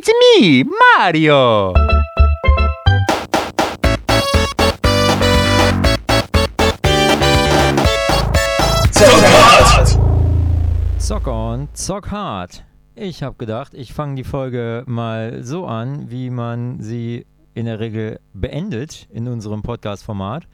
[0.00, 0.64] It's me,
[0.96, 1.74] Mario!
[11.00, 12.62] Zock on, zock hard.
[12.94, 17.80] Ich habe gedacht, ich fange die Folge mal so an, wie man sie in der
[17.80, 20.46] Regel beendet in unserem Podcast-Format,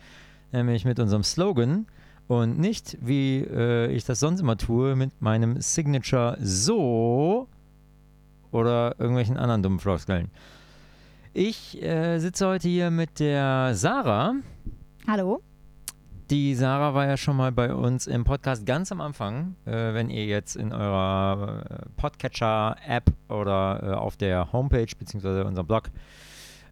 [0.52, 1.86] nämlich mit unserem Slogan
[2.28, 7.46] und nicht, wie äh, ich das sonst immer tue, mit meinem Signature so
[8.54, 10.30] oder irgendwelchen anderen dummen Floskeln.
[11.32, 14.34] Ich äh, sitze heute hier mit der Sarah.
[15.08, 15.42] Hallo.
[16.30, 19.56] Die Sarah war ja schon mal bei uns im Podcast ganz am Anfang.
[19.66, 25.42] Äh, wenn ihr jetzt in eurer äh, Podcatcher-App oder äh, auf der Homepage bzw.
[25.42, 25.90] unserem Blog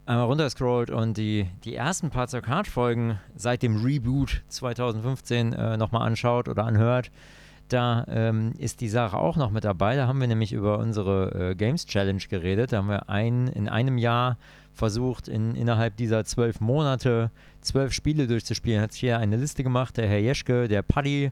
[0.07, 6.07] einmal runterscrollt und die, die ersten paar zur Card-Folgen seit dem Reboot 2015 äh, nochmal
[6.07, 7.11] anschaut oder anhört,
[7.73, 9.97] da ähm, ist die Sache auch noch mit dabei.
[9.97, 12.73] Da haben wir nämlich über unsere äh, Games Challenge geredet.
[12.73, 14.39] Da haben wir ein, in einem Jahr
[14.73, 17.31] versucht, in, innerhalb dieser zwölf Monate
[17.61, 18.83] zwölf Spiele durchzuspielen.
[18.83, 21.31] Hat sich hier eine Liste gemacht, der Herr Jeschke, der Paddy,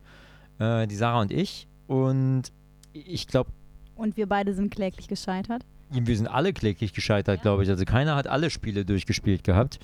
[0.59, 1.69] äh, die Sarah und ich.
[1.87, 2.53] Und
[2.93, 3.51] ich glaube.
[3.95, 5.65] Und wir beide sind kläglich gescheitert.
[5.91, 7.43] Wir sind alle kläglich gescheitert, ja.
[7.43, 7.69] glaube ich.
[7.69, 9.81] Also keiner hat alle Spiele durchgespielt gehabt.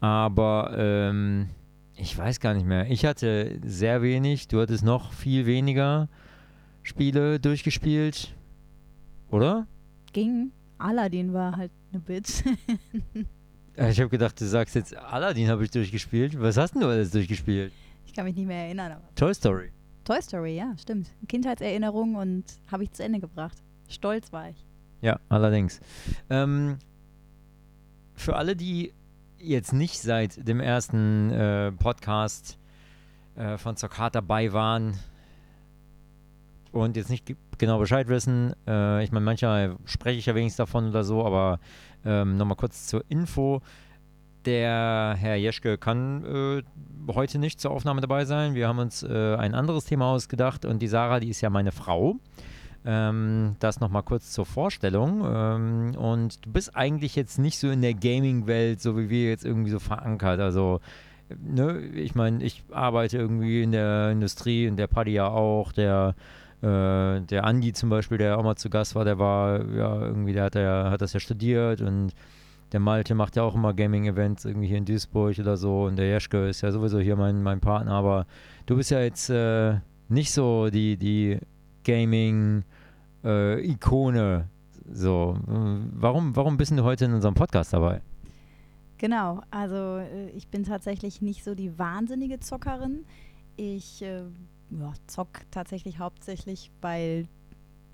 [0.00, 1.48] Aber ähm,
[2.02, 2.90] ich weiß gar nicht mehr.
[2.90, 4.48] Ich hatte sehr wenig.
[4.48, 6.08] Du hattest noch viel weniger
[6.82, 8.34] Spiele durchgespielt.
[9.30, 9.68] Oder?
[10.12, 10.50] Ging.
[10.78, 12.42] Aladdin war halt eine Bitch.
[13.76, 16.40] ich habe gedacht, du sagst jetzt, Aladdin habe ich durchgespielt.
[16.40, 17.72] Was hast denn du alles durchgespielt?
[18.04, 18.92] Ich kann mich nicht mehr erinnern.
[18.92, 19.70] Aber Toy Story.
[20.04, 21.08] Toy Story, ja, stimmt.
[21.28, 23.62] Kindheitserinnerung und habe ich zu Ende gebracht.
[23.88, 24.66] Stolz war ich.
[25.02, 25.78] Ja, allerdings.
[26.28, 26.78] Ähm,
[28.14, 28.92] für alle, die
[29.42, 32.58] jetzt nicht seit dem ersten äh, Podcast
[33.34, 34.98] äh, von Zoccat dabei waren
[36.70, 40.88] und jetzt nicht genau Bescheid wissen, äh, ich meine, manchmal spreche ich ja wenigstens davon
[40.88, 41.60] oder so, aber
[42.04, 43.60] ähm, nochmal kurz zur Info.
[44.44, 46.62] Der Herr Jeschke kann äh,
[47.12, 48.54] heute nicht zur Aufnahme dabei sein.
[48.54, 51.72] Wir haben uns äh, ein anderes Thema ausgedacht und die Sarah, die ist ja meine
[51.72, 52.16] Frau.
[52.84, 55.24] Ähm, das nochmal kurz zur Vorstellung.
[55.24, 59.44] Ähm, und du bist eigentlich jetzt nicht so in der Gaming-Welt, so wie wir jetzt
[59.44, 60.40] irgendwie so verankert.
[60.40, 60.80] Also,
[61.40, 66.14] ne, ich meine, ich arbeite irgendwie in der Industrie, in der Paddy ja auch, der
[66.62, 70.32] äh, der Andi zum Beispiel, der auch mal zu Gast war, der war ja irgendwie,
[70.32, 72.12] der hat, ja, hat das ja studiert und
[72.70, 76.06] der Malte macht ja auch immer Gaming-Events irgendwie hier in Duisburg oder so und der
[76.06, 78.26] Jeschke ist ja sowieso hier mein, mein Partner, aber
[78.66, 81.38] du bist ja jetzt äh, nicht so die, die
[81.84, 82.64] Gaming-Ikone.
[83.24, 84.44] Äh,
[84.90, 88.02] so, warum, warum bist du heute in unserem Podcast dabei?
[88.98, 93.04] Genau, also äh, ich bin tatsächlich nicht so die wahnsinnige Zockerin.
[93.56, 94.22] Ich äh,
[94.70, 97.26] ja, zock tatsächlich hauptsächlich, weil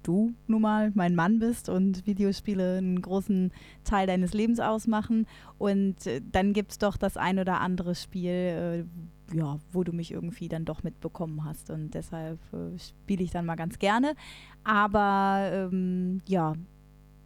[0.02, 3.52] du nun mal mein Mann bist und Videospiele einen großen
[3.84, 5.26] Teil deines Lebens ausmachen.
[5.58, 8.84] Und äh, dann gibt es doch das ein oder andere Spiel, äh,
[9.32, 11.70] ja, wo du mich irgendwie dann doch mitbekommen hast.
[11.70, 14.14] Und deshalb äh, spiele ich dann mal ganz gerne.
[14.64, 16.54] Aber ähm, ja,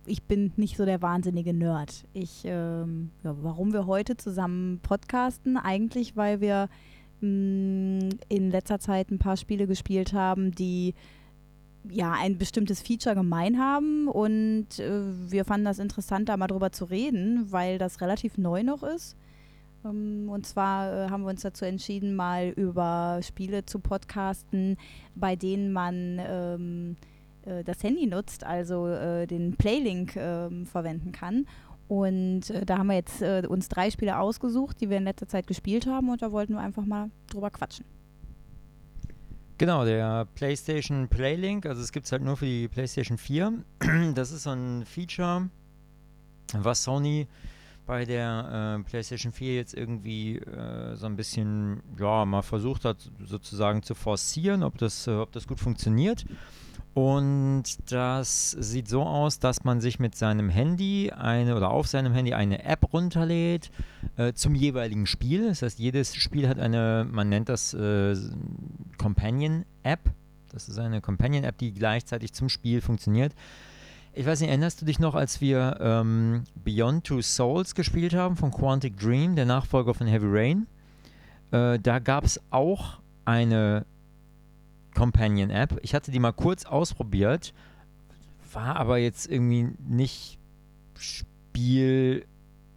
[0.07, 2.05] ich bin nicht so der wahnsinnige Nerd.
[2.12, 5.57] Ich, ähm, ja, warum wir heute zusammen podcasten?
[5.57, 6.69] Eigentlich, weil wir
[7.23, 10.95] in letzter Zeit ein paar Spiele gespielt haben, die
[11.89, 16.73] ja ein bestimmtes Feature gemein haben und äh, wir fanden das interessant, da mal drüber
[16.73, 19.17] zu reden, weil das relativ neu noch ist.
[19.84, 24.76] Ähm, und zwar äh, haben wir uns dazu entschieden, mal über Spiele zu podcasten,
[25.15, 26.97] bei denen man ähm,
[27.44, 31.47] äh, das Handy nutzt, also äh, den Playlink ähm, verwenden kann.
[31.88, 35.47] Und äh, da haben wir jetzt uns drei Spiele ausgesucht, die wir in letzter Zeit
[35.47, 37.84] gespielt haben und da wollten wir einfach mal drüber quatschen.
[39.59, 43.62] Genau, der PlayStation Playlink, also es gibt es halt nur für die PlayStation 4.
[44.14, 45.50] Das ist so ein Feature,
[46.54, 47.28] was Sony
[47.87, 53.10] bei der äh, PlayStation 4 jetzt irgendwie äh, so ein bisschen, ja, mal versucht hat,
[53.25, 56.25] sozusagen zu forcieren, ob das, äh, ob das gut funktioniert.
[56.94, 62.12] Und das sieht so aus, dass man sich mit seinem Handy eine oder auf seinem
[62.12, 63.70] Handy eine App runterlädt
[64.17, 65.49] äh, zum jeweiligen Spiel.
[65.49, 68.14] Das heißt, jedes Spiel hat eine, man nennt das äh,
[68.99, 70.00] Companion-App.
[70.50, 73.35] Das ist eine Companion-App, die gleichzeitig zum Spiel funktioniert.
[74.14, 78.37] Ich weiß nicht, erinnerst du dich noch, als wir ähm, Beyond Two Souls gespielt haben
[78.37, 80.67] von Quantic Dream, der Nachfolger von Heavy Rain?
[81.50, 83.87] Äh, da gab es auch eine
[84.94, 85.79] Companion App.
[85.82, 87.55] Ich hatte die mal kurz ausprobiert,
[88.53, 90.38] war aber jetzt irgendwie nicht
[90.99, 92.26] Spiel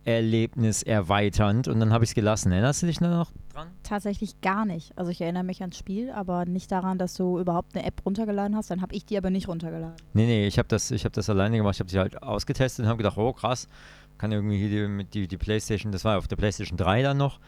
[0.05, 2.51] Spielerlebnis erweiternd und dann habe ich es gelassen.
[2.51, 3.69] Erinnerst du dich noch dran?
[3.81, 4.95] Tatsächlich gar nicht.
[4.97, 8.55] Also ich erinnere mich ans Spiel, aber nicht daran, dass du überhaupt eine App runtergeladen
[8.55, 8.69] hast.
[8.69, 9.95] Dann habe ich die aber nicht runtergeladen.
[10.13, 11.75] Nee, nee, ich habe das, hab das alleine gemacht.
[11.75, 13.67] Ich habe sie halt ausgetestet und habe gedacht, oh krass,
[14.17, 17.39] kann irgendwie hier die, die, die Playstation, das war auf der Playstation 3 dann noch,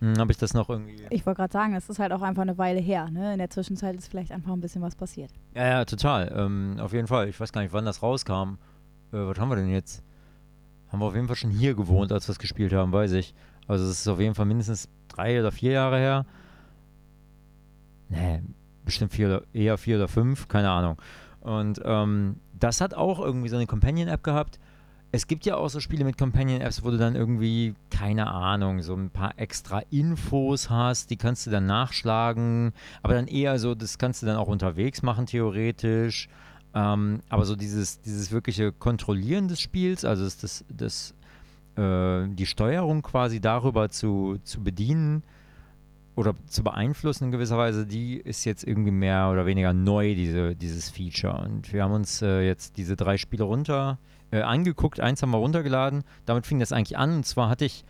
[0.00, 1.02] hm, habe ich das noch irgendwie.
[1.10, 3.10] Ich wollte gerade sagen, es ist halt auch einfach eine Weile her.
[3.10, 3.32] Ne?
[3.32, 5.30] In der Zwischenzeit ist vielleicht einfach ein bisschen was passiert.
[5.56, 6.32] Ja, ja, total.
[6.36, 7.28] Ähm, auf jeden Fall.
[7.28, 8.58] Ich weiß gar nicht, wann das rauskam.
[9.12, 10.04] Äh, was haben wir denn jetzt?
[10.94, 13.34] Haben wir auf jeden Fall schon hier gewohnt, als wir es gespielt haben, weiß ich.
[13.66, 16.24] Also es ist auf jeden Fall mindestens drei oder vier Jahre her.
[18.08, 18.44] Nee,
[18.84, 21.02] bestimmt vier oder, eher vier oder fünf, keine Ahnung.
[21.40, 24.60] Und ähm, das hat auch irgendwie so eine Companion-App gehabt.
[25.10, 28.94] Es gibt ja auch so Spiele mit Companion-Apps, wo du dann irgendwie, keine Ahnung, so
[28.94, 33.98] ein paar extra Infos hast, die kannst du dann nachschlagen, aber dann eher so, das
[33.98, 36.28] kannst du dann auch unterwegs machen, theoretisch.
[36.74, 41.14] Ähm, aber so dieses, dieses wirkliche Kontrollieren des Spiels, also das, das,
[41.76, 45.22] äh, die Steuerung quasi darüber zu, zu bedienen
[46.16, 50.54] oder zu beeinflussen in gewisser Weise, die ist jetzt irgendwie mehr oder weniger neu, diese,
[50.56, 51.44] dieses Feature.
[51.44, 53.98] Und wir haben uns äh, jetzt diese drei Spiele runter
[54.30, 56.02] äh, angeguckt, eins haben wir runtergeladen.
[56.26, 57.16] Damit fing das eigentlich an.
[57.16, 57.84] Und zwar hatte ich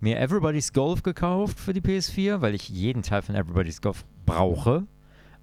[0.00, 4.84] mir Everybody's Golf gekauft für die PS4, weil ich jeden Teil von Everybody's Golf brauche.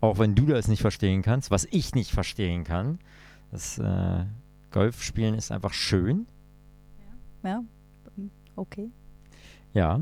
[0.03, 3.00] Auch wenn du das nicht verstehen kannst, was ich nicht verstehen kann.
[3.51, 4.25] Das äh,
[4.69, 6.27] Golfspielen ist einfach schön.
[7.41, 7.63] Ja, ja.
[8.57, 8.89] okay.
[9.73, 10.01] Ja.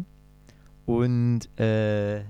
[0.88, 2.22] Und äh,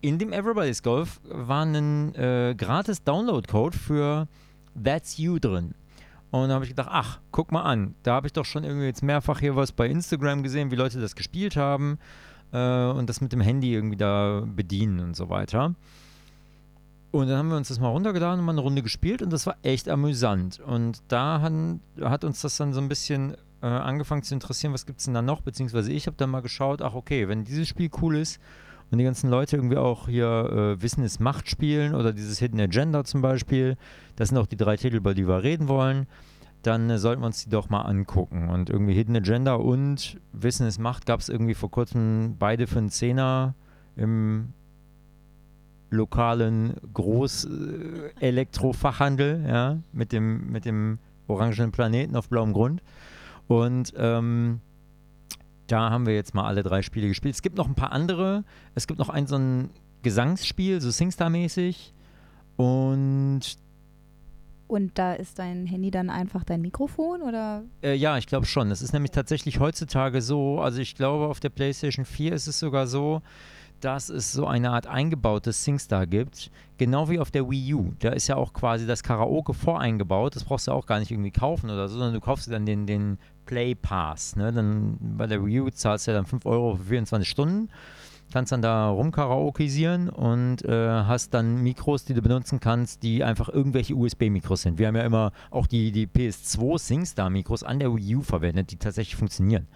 [0.00, 4.26] in dem Everybody's Golf war ein äh, gratis Download-Code für
[4.74, 5.76] That's You drin.
[6.32, 8.86] Und da habe ich gedacht, ach, guck mal an, da habe ich doch schon irgendwie
[8.86, 12.00] jetzt mehrfach hier was bei Instagram gesehen, wie Leute das gespielt haben
[12.52, 15.76] äh, und das mit dem Handy irgendwie da bedienen und so weiter.
[17.12, 19.46] Und dann haben wir uns das mal runtergeladen und mal eine Runde gespielt und das
[19.46, 20.60] war echt amüsant.
[20.60, 21.52] Und da hat,
[22.00, 25.12] hat uns das dann so ein bisschen äh, angefangen zu interessieren, was gibt es denn
[25.12, 28.40] da noch, beziehungsweise ich habe dann mal geschaut, ach okay, wenn dieses Spiel cool ist
[28.90, 30.26] und die ganzen Leute irgendwie auch hier
[30.78, 33.76] äh, Wissen ist Macht spielen oder dieses Hidden Agenda zum Beispiel,
[34.16, 36.06] das sind auch die drei Titel, über die wir reden wollen,
[36.62, 38.48] dann äh, sollten wir uns die doch mal angucken.
[38.48, 42.78] Und irgendwie Hidden Agenda und Wissen ist Macht gab es irgendwie vor kurzem beide für
[42.78, 43.54] einen Zehner
[43.96, 44.54] im
[45.92, 50.98] lokalen Groß-Elektrofachhandel, ja, mit dem, mit dem
[51.28, 52.82] orangenen Planeten auf blauem Grund.
[53.46, 54.60] Und ähm,
[55.66, 57.34] da haben wir jetzt mal alle drei Spiele gespielt.
[57.34, 58.44] Es gibt noch ein paar andere.
[58.74, 59.70] Es gibt noch ein so ein
[60.02, 61.92] Gesangsspiel, so Singstar-mäßig.
[62.56, 63.56] Und
[64.72, 67.62] und da ist dein Handy dann einfach dein Mikrofon oder?
[67.82, 68.70] Äh, ja, ich glaube schon.
[68.70, 72.58] Es ist nämlich tatsächlich heutzutage so, also ich glaube auf der PlayStation 4 ist es
[72.58, 73.20] sogar so,
[73.84, 77.92] dass es so eine Art eingebautes SingStar gibt, genau wie auf der Wii U.
[77.98, 80.36] Da ist ja auch quasi das Karaoke voreingebaut.
[80.36, 82.86] Das brauchst du auch gar nicht irgendwie kaufen oder so, sondern du kaufst dann den,
[82.86, 84.36] den Play Pass.
[84.36, 84.52] Ne?
[84.52, 87.68] Dann bei der Wii U zahlst du ja dann 5 Euro für 24 Stunden.
[88.32, 93.50] Kannst dann da rumkaraokisieren und äh, hast dann Mikros, die du benutzen kannst, die einfach
[93.50, 94.78] irgendwelche USB-Mikros sind.
[94.78, 98.76] Wir haben ja immer auch die, die PS2 SingStar-Mikros an der Wii U verwendet, die
[98.76, 99.66] tatsächlich funktionieren.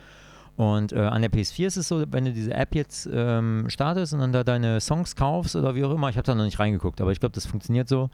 [0.56, 4.14] Und äh, an der PS4 ist es so, wenn du diese App jetzt ähm, startest
[4.14, 6.58] und dann da deine Songs kaufst oder wie auch immer, ich habe da noch nicht
[6.58, 8.08] reingeguckt, aber ich glaube, das funktioniert so,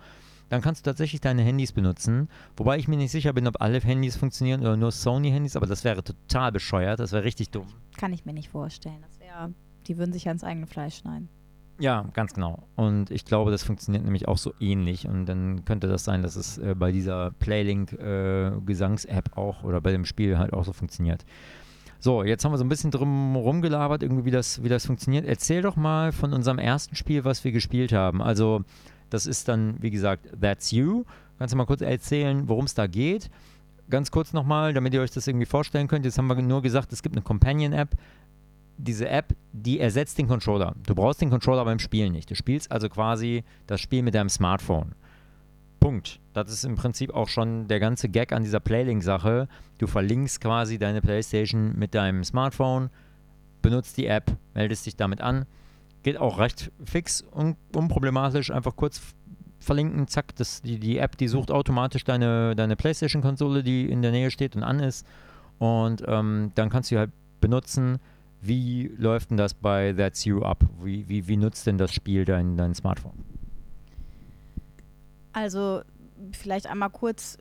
[0.48, 2.28] dann kannst du tatsächlich deine Handys benutzen.
[2.56, 5.84] Wobei ich mir nicht sicher bin, ob alle Handys funktionieren oder nur Sony-Handys, aber das
[5.84, 7.68] wäre total bescheuert, das wäre richtig dumm.
[7.96, 8.98] Kann ich mir nicht vorstellen.
[9.02, 9.54] Das wäre,
[9.86, 11.28] die würden sich ja ins eigene Fleisch schneiden.
[11.78, 12.68] Ja, ganz genau.
[12.76, 15.08] Und ich glaube, das funktioniert nämlich auch so ähnlich.
[15.08, 19.92] Und dann könnte das sein, dass es äh, bei dieser Playlink-Gesangs-App äh, auch oder bei
[19.92, 21.24] dem Spiel halt auch so funktioniert.
[22.04, 25.25] So, jetzt haben wir so ein bisschen drum rumgelabert, irgendwie, wie das, wie das funktioniert.
[25.25, 28.21] Erzähl doch mal von unserem ersten Spiel, was wir gespielt haben.
[28.21, 28.64] Also,
[29.09, 31.04] das ist dann, wie gesagt, That's You.
[31.38, 33.30] Kannst du mal kurz erzählen, worum es da geht?
[33.88, 36.04] Ganz kurz nochmal, damit ihr euch das irgendwie vorstellen könnt.
[36.04, 37.90] Jetzt haben wir nur gesagt, es gibt eine Companion-App.
[38.78, 40.75] Diese App, die ersetzt den Controller.
[40.85, 42.28] Du brauchst den Controller beim Spielen nicht.
[42.28, 44.97] Du spielst also quasi das Spiel mit deinem Smartphone.
[45.82, 46.20] Punkt.
[46.32, 49.48] Das ist im Prinzip auch schon der ganze Gag an dieser Playlink-Sache.
[49.78, 52.88] Du verlinkst quasi deine Playstation mit deinem Smartphone,
[53.62, 55.44] benutzt die App, meldest dich damit an.
[56.04, 58.52] Geht auch recht fix und unproblematisch.
[58.52, 59.00] Einfach kurz
[59.58, 64.12] verlinken, zack, das, die, die App, die sucht automatisch deine, deine Playstation-Konsole, die in der
[64.12, 65.04] Nähe steht und an ist.
[65.58, 67.10] Und ähm, dann kannst du halt
[67.40, 67.98] benutzen.
[68.40, 70.64] Wie läuft denn das bei That's You ab?
[70.80, 73.24] Wie, wie, wie nutzt denn das Spiel dein, dein Smartphone?
[75.32, 75.82] Also
[76.32, 77.38] vielleicht einmal kurz,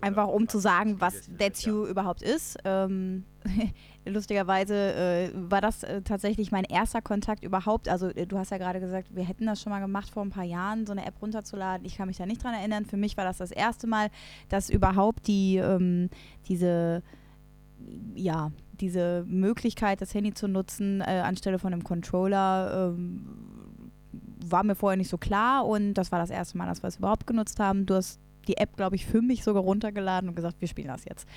[0.00, 2.58] einfach um zu sagen, was That's You überhaupt ist.
[2.64, 3.24] Ähm,
[4.04, 7.88] lustigerweise äh, war das äh, tatsächlich mein erster Kontakt überhaupt.
[7.88, 10.30] Also äh, du hast ja gerade gesagt, wir hätten das schon mal gemacht vor ein
[10.30, 11.86] paar Jahren, so eine App runterzuladen.
[11.86, 12.84] Ich kann mich da nicht dran erinnern.
[12.84, 14.10] Für mich war das das erste Mal,
[14.48, 16.10] dass überhaupt die ähm,
[16.48, 17.02] diese
[18.14, 23.26] ja, diese Möglichkeit, das Handy zu nutzen, äh, anstelle von einem Controller, ähm,
[24.50, 26.96] war mir vorher nicht so klar und das war das erste Mal, dass wir es
[26.96, 27.86] überhaupt genutzt haben.
[27.86, 31.04] Du hast die App, glaube ich, für mich sogar runtergeladen und gesagt, wir spielen das
[31.04, 31.28] jetzt.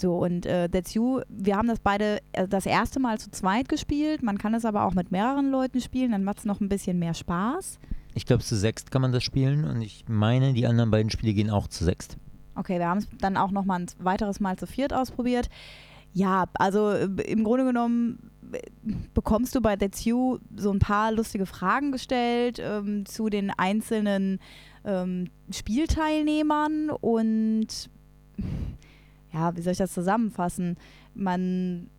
[0.00, 3.68] So, und äh, That's You, wir haben das beide äh, das erste Mal zu zweit
[3.68, 4.22] gespielt.
[4.22, 6.98] Man kann es aber auch mit mehreren Leuten spielen, dann macht es noch ein bisschen
[6.98, 7.80] mehr Spaß.
[8.14, 11.34] Ich glaube, zu sechst kann man das spielen und ich meine, die anderen beiden Spiele
[11.34, 12.16] gehen auch zu sechst.
[12.54, 15.48] Okay, wir haben es dann auch noch mal ein weiteres Mal zu viert ausprobiert.
[16.12, 18.30] Ja, also äh, im Grunde genommen
[19.14, 24.38] bekommst du bei That's You so ein paar lustige Fragen gestellt ähm, zu den einzelnen
[24.84, 27.90] ähm, Spielteilnehmern und
[29.32, 30.76] ja, wie soll ich das zusammenfassen?
[31.14, 31.90] Man.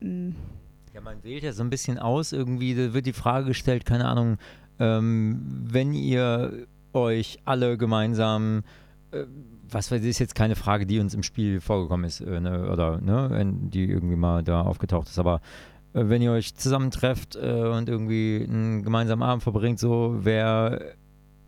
[0.00, 0.34] Mh,
[0.94, 4.06] ja, man wählt ja so ein bisschen aus, irgendwie, da wird die Frage gestellt, keine
[4.06, 4.38] Ahnung,
[4.78, 8.64] ähm, wenn ihr euch alle gemeinsam,
[9.12, 9.24] äh,
[9.72, 12.70] was weiß ich, ist jetzt keine Frage, die uns im Spiel vorgekommen ist, äh, ne,
[12.70, 15.40] oder ne, die irgendwie mal da aufgetaucht ist, aber
[15.92, 20.94] äh, wenn ihr euch zusammentrefft äh, und irgendwie einen gemeinsamen Abend verbringt, so, wer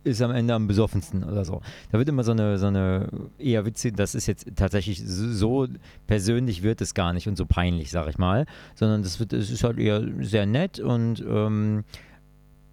[0.03, 1.61] ist am Ende am besoffensten oder so.
[1.91, 5.67] Da wird immer so eine, so eine eher witzig, das ist jetzt tatsächlich so
[6.07, 9.49] persönlich wird es gar nicht und so peinlich, sag ich mal, sondern das wird, es
[9.49, 11.85] ist halt eher sehr nett und ähm,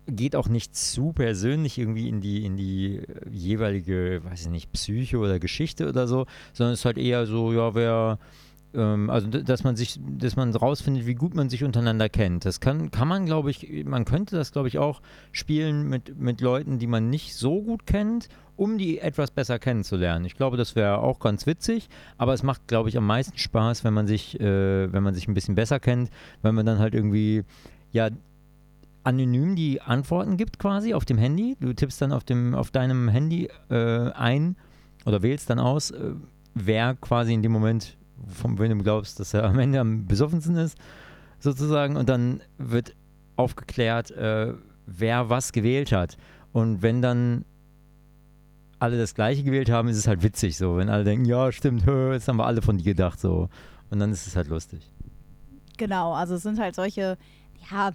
[0.06, 5.18] geht auch nicht zu persönlich irgendwie in die, in die jeweilige, weiß ich nicht, Psyche
[5.18, 8.18] oder Geschichte oder so, sondern es ist halt eher so, ja, wer
[8.74, 12.44] ähm, also dass man sich, dass man rausfindet, wie gut man sich untereinander kennt.
[12.44, 15.00] Das kann, kann man, glaube ich, man könnte das, glaube ich, auch
[15.32, 20.24] spielen mit, mit Leuten, die man nicht so gut kennt, um die etwas besser kennenzulernen.
[20.24, 21.88] Ich glaube, das wäre auch ganz witzig,
[22.18, 25.26] aber es macht, glaube ich, am meisten Spaß, wenn man sich, äh, wenn man sich
[25.28, 26.10] ein bisschen besser kennt,
[26.42, 27.44] wenn man dann halt irgendwie,
[27.92, 28.10] ja,
[29.04, 31.56] anonym die Antworten gibt quasi auf dem Handy.
[31.60, 34.56] Du tippst dann auf dem, auf deinem Handy äh, ein
[35.06, 36.12] oder wählst dann aus, äh,
[36.54, 37.96] wer quasi in dem Moment
[38.28, 40.76] von wem du glaubst, dass er am Ende am besoffensten ist,
[41.38, 41.96] sozusagen.
[41.96, 42.94] Und dann wird
[43.36, 44.54] aufgeklärt, äh,
[44.86, 46.16] wer was gewählt hat.
[46.52, 47.44] Und wenn dann
[48.78, 50.76] alle das Gleiche gewählt haben, ist es halt witzig so.
[50.76, 53.48] Wenn alle denken, ja, stimmt, hö, jetzt haben wir alle von dir gedacht so.
[53.90, 54.90] Und dann ist es halt lustig.
[55.76, 57.16] Genau, also es sind halt solche,
[57.70, 57.92] ja,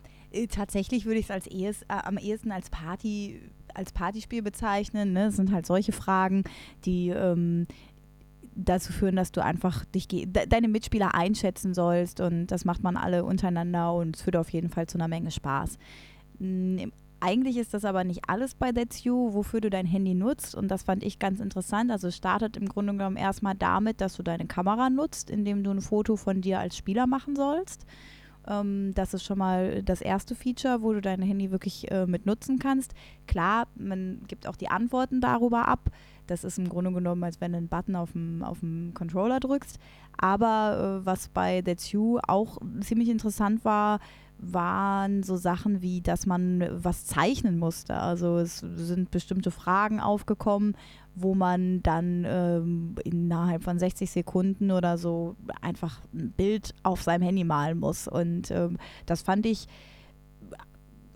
[0.50, 3.42] tatsächlich würde ich es als ehes, äh, am ehesten als Party
[3.74, 5.13] als Partyspiel bezeichnen.
[5.13, 5.25] Ne?
[5.27, 6.44] Es sind halt solche Fragen,
[6.86, 7.68] die ähm,
[8.56, 12.96] dazu führen, dass du einfach dich de deine Mitspieler einschätzen sollst und das macht man
[12.96, 15.77] alle untereinander und es führt auf jeden Fall zu einer Menge Spaß.
[16.39, 20.56] Mhm, eigentlich ist das aber nicht alles bei That's You, wofür du dein Handy nutzt
[20.56, 21.92] und das fand ich ganz interessant.
[21.92, 25.72] Also es startet im Grunde genommen erstmal damit, dass du deine Kamera nutzt, indem du
[25.72, 27.86] ein Foto von dir als Spieler machen sollst.
[28.48, 32.25] Ähm, das ist schon mal das erste Feature, wo du dein Handy wirklich äh, mit
[32.25, 32.94] nutzen kannst.
[33.28, 35.90] Klar, man gibt auch die Antworten darüber ab.
[36.28, 39.40] Das ist im Grunde genommen, als wenn du einen Button auf dem, auf dem Controller
[39.40, 39.80] drückst.
[40.18, 44.00] Aber äh, was bei That's You auch ziemlich interessant war,
[44.38, 47.96] waren so Sachen wie, dass man was zeichnen musste.
[47.96, 50.75] Also es sind bestimmte Fragen aufgekommen,
[51.15, 57.24] wo man dann ähm, innerhalb von 60 Sekunden oder so einfach ein Bild auf seinem
[57.24, 58.08] Handy malen muss.
[58.08, 59.68] Und ähm, das fand ich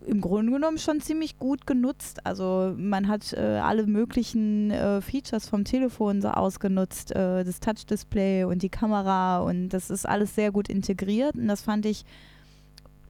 [0.06, 2.24] im Grunde genommen schon ziemlich gut genutzt.
[2.24, 8.44] Also man hat äh, alle möglichen äh, Features vom Telefon so ausgenutzt, äh, das Touch-Display
[8.44, 12.04] und die Kamera und das ist alles sehr gut integriert und das fand ich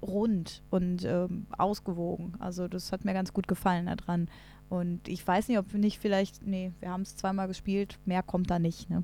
[0.02, 2.34] rund und ähm, ausgewogen.
[2.38, 4.28] Also das hat mir ganz gut gefallen daran.
[4.68, 8.22] Und ich weiß nicht, ob wir nicht vielleicht, nee, wir haben es zweimal gespielt, mehr
[8.22, 9.02] kommt da nicht, ne?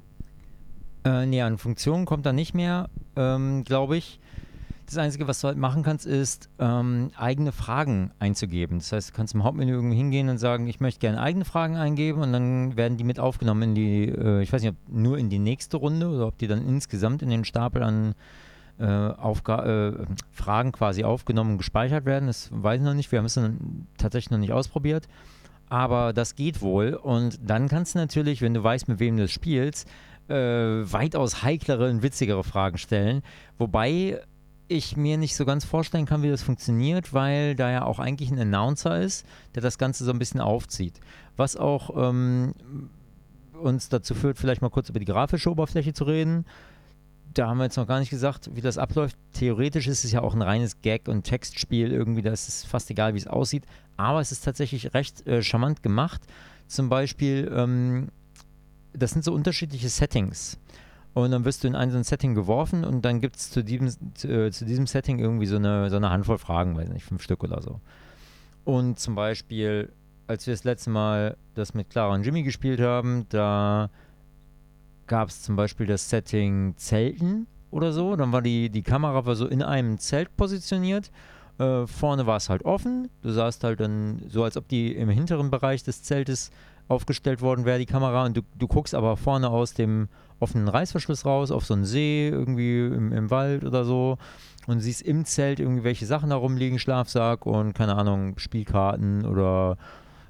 [1.05, 4.21] Äh, nee, an Funktionen kommt da nicht mehr, ähm, glaube ich.
[4.87, 8.79] Das Einzige, was du halt machen kannst, ist ähm, eigene Fragen einzugeben.
[8.79, 11.77] Das heißt, du kannst im Hauptmenü irgendwie hingehen und sagen, ich möchte gerne eigene Fragen
[11.77, 15.19] eingeben und dann werden die mit aufgenommen in die, äh, ich weiß nicht, ob nur
[15.19, 18.15] in die nächste Runde oder ob die dann insgesamt in den Stapel an
[18.79, 22.27] Fragen quasi aufgenommen und gespeichert werden.
[22.27, 23.11] Das weiß ich noch nicht.
[23.13, 23.41] Wir haben es
[23.97, 25.09] tatsächlich noch nicht ausprobiert.
[25.69, 26.95] Aber das geht wohl.
[26.95, 29.89] Und dann kannst du natürlich, wenn du weißt, mit wem du spielst,
[30.29, 33.23] äh, weitaus heiklere und witzigere Fragen stellen.
[33.59, 34.21] Wobei
[34.69, 38.31] ich mir nicht so ganz vorstellen kann, wie das funktioniert, weil da ja auch eigentlich
[38.31, 41.01] ein Announcer ist, der das Ganze so ein bisschen aufzieht.
[41.37, 42.53] Was auch ähm,
[43.61, 46.45] uns dazu führt, vielleicht mal kurz über die grafische Oberfläche zu reden.
[47.37, 49.15] Da haben wir jetzt noch gar nicht gesagt, wie das abläuft.
[49.35, 52.91] Theoretisch ist es ja auch ein reines Gag- und Textspiel irgendwie, da ist es fast
[52.91, 53.65] egal, wie es aussieht.
[53.99, 56.23] Aber es ist tatsächlich recht äh, charmant gemacht.
[56.67, 58.09] Zum Beispiel, ähm,
[58.95, 60.59] das sind so unterschiedliche Settings.
[61.13, 63.63] Und dann wirst du in ein so ein Setting geworfen und dann gibt es zu
[63.63, 67.05] diesem, zu, äh, zu, diesem Setting irgendwie so eine, so eine Handvoll Fragen, weiß nicht,
[67.05, 67.81] fünf Stück oder so.
[68.65, 69.93] Und zum Beispiel,
[70.27, 73.91] als wir das letzte Mal das mit Clara und Jimmy gespielt haben, da
[75.07, 78.17] gab es zum Beispiel das Setting Zelten oder so.
[78.17, 81.11] Dann war die, die Kamera war so in einem Zelt positioniert.
[81.59, 83.09] Äh, vorne war es halt offen.
[83.23, 86.51] Du sahst halt dann so, als ob die im hinteren Bereich des Zeltes
[86.89, 88.25] aufgestellt worden wäre, die Kamera.
[88.25, 90.09] Und du, du guckst aber vorne aus dem
[90.39, 94.19] offenen Reißverschluss raus auf so einen See, irgendwie im, im Wald oder so.
[94.67, 99.79] Und siehst im Zelt irgendwie welche Sachen da rumliegen, Schlafsack und keine Ahnung, Spielkarten oder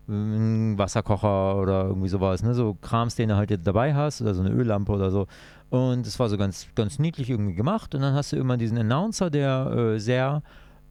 [0.08, 2.54] ein Wasserkocher oder irgendwie sowas, ne?
[2.54, 5.26] So Krams, den du halt jetzt dabei hast oder so eine Öllampe oder so.
[5.70, 7.94] Und es war so ganz, ganz niedlich irgendwie gemacht.
[7.94, 10.42] Und dann hast du immer diesen Announcer, der äh, sehr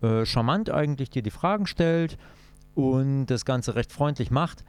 [0.01, 2.17] äh, charmant eigentlich dir die Fragen stellt
[2.73, 4.65] und das Ganze recht freundlich macht.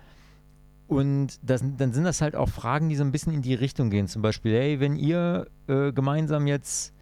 [0.87, 3.91] Und das, dann sind das halt auch Fragen, die so ein bisschen in die Richtung
[3.91, 4.07] gehen.
[4.07, 6.95] Zum Beispiel, hey, wenn ihr äh, gemeinsam jetzt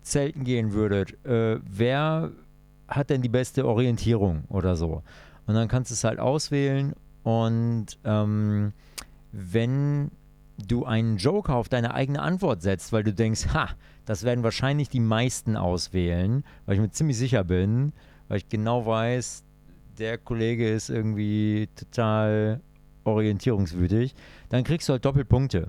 [0.00, 2.30] zelten gehen würdet, äh, wer
[2.88, 5.02] hat denn die beste Orientierung oder so?
[5.50, 8.72] Und dann kannst du es halt auswählen und ähm,
[9.32, 10.12] wenn
[10.64, 13.70] du einen Joker auf deine eigene Antwort setzt, weil du denkst, ha,
[14.04, 17.92] das werden wahrscheinlich die meisten auswählen, weil ich mir ziemlich sicher bin,
[18.28, 19.42] weil ich genau weiß,
[19.98, 22.60] der Kollege ist irgendwie total
[23.02, 24.14] orientierungswütig,
[24.50, 25.66] dann kriegst du halt Doppelpunkte.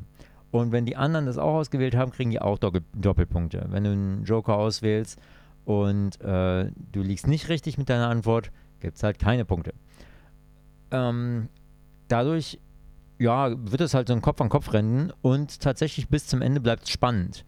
[0.51, 3.65] Und wenn die anderen das auch ausgewählt haben, kriegen die auch Doppel Doppelpunkte.
[3.69, 5.19] Wenn du einen Joker auswählst
[5.65, 9.73] und äh, du liegst nicht richtig mit deiner Antwort, gibt es halt keine Punkte.
[10.91, 11.49] Ähm,
[12.07, 12.59] dadurch
[13.21, 17.45] ja, wird es halt so ein Kopf-an-Kopf-Rennen und tatsächlich bis zum Ende bleibt es spannend.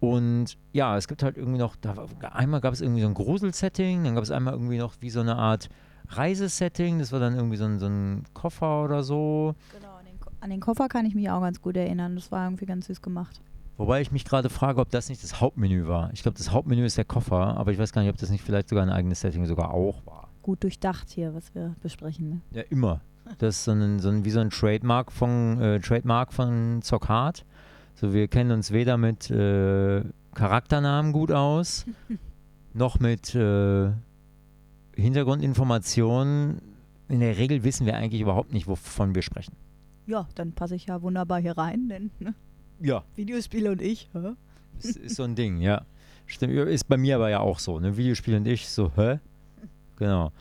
[0.00, 1.94] Und ja, es gibt halt irgendwie noch, da,
[2.32, 5.20] einmal gab es irgendwie so ein Grusel-Setting, dann gab es einmal irgendwie noch wie so
[5.20, 5.68] eine Art
[6.08, 9.54] Reisesetting, das war dann irgendwie so ein, so ein Koffer oder so.
[9.72, 12.44] Genau, an den, an den Koffer kann ich mich auch ganz gut erinnern, das war
[12.44, 13.40] irgendwie ganz süß gemacht.
[13.76, 16.10] Wobei ich mich gerade frage, ob das nicht das Hauptmenü war.
[16.12, 18.44] Ich glaube, das Hauptmenü ist der Koffer, aber ich weiß gar nicht, ob das nicht
[18.44, 20.23] vielleicht sogar ein eigenes Setting sogar auch war.
[20.44, 22.28] Gut durchdacht hier, was wir besprechen.
[22.28, 22.40] Ne?
[22.50, 23.00] Ja, immer.
[23.38, 27.46] Das ist so ein, so ein, wie so ein Trademark von, äh, Trademark von Zockhart.
[27.94, 31.86] So, wir kennen uns weder mit äh, Charakternamen gut aus,
[32.74, 33.90] noch mit äh,
[34.94, 36.60] Hintergrundinformationen.
[37.08, 39.56] In der Regel wissen wir eigentlich überhaupt nicht, wovon wir sprechen.
[40.06, 42.34] Ja, dann passe ich ja wunderbar hier rein, denn ne?
[42.80, 43.02] ja.
[43.16, 44.34] Videospiele und ich, hä?
[44.78, 45.86] Ist, ist so ein Ding, ja.
[46.26, 47.80] Stimmt, ist bei mir aber ja auch so.
[47.80, 47.96] Ne?
[47.96, 49.20] Videospiele und ich, so, hä?
[49.96, 50.32] Genau.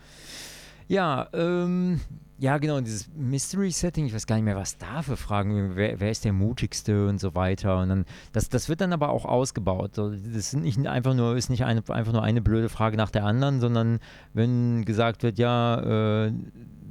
[0.87, 2.01] Ja, ähm,
[2.43, 6.11] ja, genau, dieses Mystery-Setting, ich weiß gar nicht mehr, was da für Fragen, wer, wer,
[6.11, 7.79] ist der mutigste und so weiter.
[7.79, 9.91] Und dann, das, das wird dann aber auch ausgebaut.
[9.97, 13.23] Das sind nicht einfach nur, ist nicht eine, einfach nur eine blöde Frage nach der
[13.23, 13.99] anderen, sondern
[14.33, 16.33] wenn gesagt wird, ja, äh,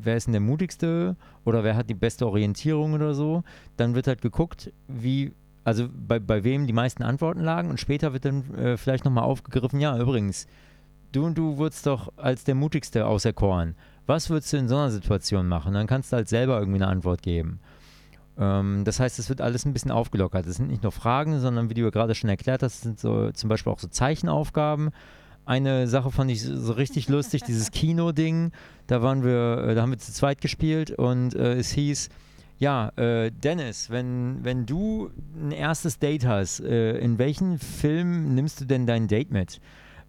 [0.04, 3.42] wer ist denn der mutigste oder wer hat die beste Orientierung oder so,
[3.76, 5.32] dann wird halt geguckt, wie,
[5.64, 9.24] also bei, bei wem die meisten Antworten lagen und später wird dann äh, vielleicht nochmal
[9.24, 10.46] aufgegriffen, ja, übrigens,
[11.12, 13.74] du und du wurdest doch als der mutigste auserkoren
[14.06, 15.74] was würdest du in so einer Situation machen?
[15.74, 17.60] Dann kannst du halt selber irgendwie eine Antwort geben.
[18.38, 20.46] Ähm, das heißt, es wird alles ein bisschen aufgelockert.
[20.46, 23.48] Es sind nicht nur Fragen, sondern wie du gerade schon erklärt hast, sind so zum
[23.48, 24.90] Beispiel auch so Zeichenaufgaben.
[25.44, 28.52] Eine Sache fand ich so richtig lustig, dieses Kino-Ding.
[28.86, 32.10] Da waren wir, äh, da haben wir zu zweit gespielt und äh, es hieß,
[32.58, 38.60] ja, äh, Dennis, wenn, wenn du ein erstes Date hast, äh, in welchen Film nimmst
[38.60, 39.60] du denn dein Date mit?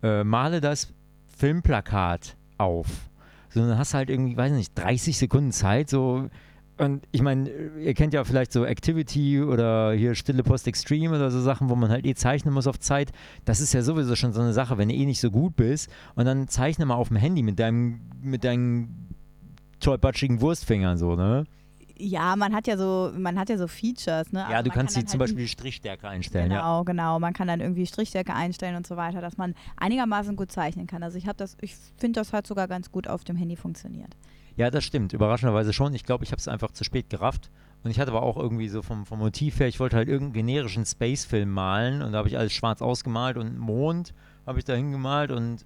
[0.04, 0.94] Äh, male das
[1.36, 3.10] Filmplakat auf
[3.54, 6.30] sondern hast halt irgendwie, weiß nicht, 30 Sekunden Zeit, so.
[6.80, 11.30] Und ich meine, ihr kennt ja vielleicht so Activity oder hier Stille Post Extreme oder
[11.30, 13.12] so Sachen, wo man halt eh zeichnen muss auf Zeit.
[13.46, 15.92] Das ist ja sowieso schon so eine Sache, wenn du eh nicht so gut bist
[16.16, 19.14] und dann zeichne mal auf dem Handy mit deinem, mit deinen
[19.80, 21.44] tollpatschigen Wurstfingern so, ne?
[21.98, 24.40] Ja, man hat ja so, man hat ja so Features, ne?
[24.40, 26.50] Ja, also du kannst kann zum halt Beispiel die Strichstärke einstellen.
[26.50, 26.84] Genau, ja.
[26.84, 27.20] genau.
[27.20, 31.04] Man kann dann irgendwie Strichstärke einstellen und so weiter, dass man einigermaßen gut zeichnen kann.
[31.04, 34.16] Also ich habe das, ich finde, das hat sogar ganz gut auf dem Handy funktioniert.
[34.56, 35.14] Ja, das stimmt.
[35.14, 35.94] Überraschenderweise schon.
[35.94, 37.50] Ich glaube, ich habe es einfach zu spät gerafft.
[37.84, 40.46] Und ich hatte aber auch irgendwie so vom, vom Motiv her, ich wollte halt irgendeinen
[40.46, 44.14] generischen Space-Film malen und da habe ich alles schwarz ausgemalt und Mond
[44.46, 45.66] habe ich da hingemalt und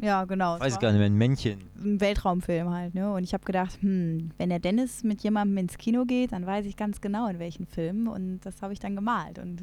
[0.00, 0.60] ja, genau.
[0.60, 1.58] Weiß ich gar nicht mehr, ein Männchen.
[1.82, 3.12] Ein Weltraumfilm halt, ne?
[3.12, 6.66] Und ich habe gedacht, hm, wenn der Dennis mit jemandem ins Kino geht, dann weiß
[6.66, 8.08] ich ganz genau, in welchen Film.
[8.08, 9.38] Und das habe ich dann gemalt.
[9.38, 9.62] Und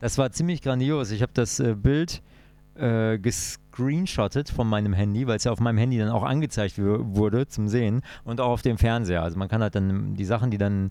[0.00, 1.10] das war ziemlich grandios.
[1.10, 2.22] Ich habe das äh, Bild
[2.74, 7.46] äh, gescreenshottet von meinem Handy, weil es ja auf meinem Handy dann auch angezeigt wurde
[7.46, 9.22] zum Sehen und auch auf dem Fernseher.
[9.22, 10.90] Also man kann halt dann die Sachen, die dann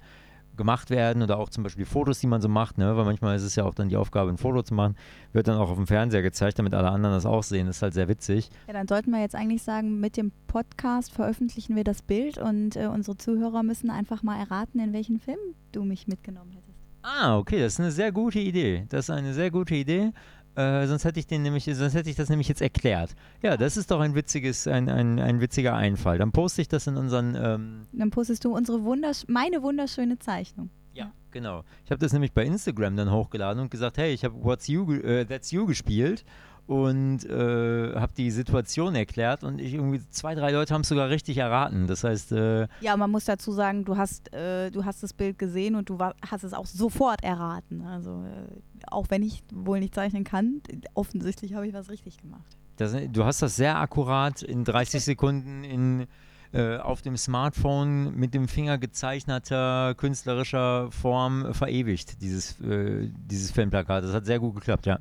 [0.59, 2.95] gemacht werden oder auch zum Beispiel Fotos, die man so macht, ne?
[2.95, 4.95] weil manchmal ist es ja auch dann die Aufgabe, ein Foto zu machen,
[5.33, 7.65] wird dann auch auf dem Fernseher gezeigt, damit alle anderen das auch sehen.
[7.65, 8.49] Das ist halt sehr witzig.
[8.67, 12.75] Ja, dann sollten wir jetzt eigentlich sagen, mit dem Podcast veröffentlichen wir das Bild und
[12.75, 15.39] äh, unsere Zuhörer müssen einfach mal erraten, in welchen Film
[15.71, 16.69] du mich mitgenommen hättest.
[17.01, 18.85] Ah, okay, das ist eine sehr gute Idee.
[18.89, 20.11] Das ist eine sehr gute Idee.
[20.59, 23.15] Äh, sonst hätte ich den nämlich, sonst hätte ich das nämlich jetzt erklärt.
[23.41, 26.17] Ja, das ist doch ein witziges, ein, ein, ein witziger Einfall.
[26.17, 27.37] Dann poste ich das in unseren.
[27.41, 30.69] Ähm Dann postest du unsere wundersch meine wunderschöne Zeichnung.
[30.93, 31.63] Ja, genau.
[31.85, 34.91] Ich habe das nämlich bei Instagram dann hochgeladen und gesagt, hey, ich habe What's You,
[34.95, 36.25] äh, That's You gespielt
[36.69, 41.09] und äh, habe die Situation erklärt und ich irgendwie zwei, drei Leute haben es sogar
[41.09, 41.87] richtig erraten.
[41.87, 45.39] Das heißt, äh, Ja, man muss dazu sagen, du hast, äh, du hast das Bild
[45.39, 47.81] gesehen und du war, hast es auch sofort erraten.
[47.81, 50.61] Also äh, auch wenn ich wohl nicht zeichnen kann,
[50.93, 52.45] offensichtlich habe ich was richtig gemacht.
[52.77, 56.05] das, du hast das sehr akkurat in 30 Sekunden in
[56.51, 64.03] äh, auf dem Smartphone mit dem Finger gezeichneter künstlerischer Form verewigt, dieses, äh, dieses Filmplakat.
[64.03, 64.99] Das hat sehr gut geklappt, ja.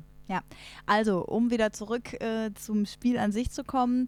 [0.85, 4.07] Also, um wieder zurück äh, zum Spiel an sich zu kommen,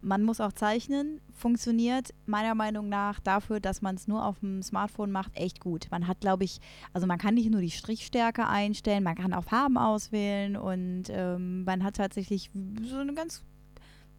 [0.00, 1.20] man muss auch zeichnen.
[1.32, 5.86] Funktioniert meiner Meinung nach dafür, dass man es nur auf dem Smartphone macht, echt gut.
[5.90, 6.60] Man hat, glaube ich,
[6.92, 11.64] also man kann nicht nur die Strichstärke einstellen, man kann auch Farben auswählen und ähm,
[11.64, 12.50] man hat tatsächlich
[12.82, 13.42] so eine ganz,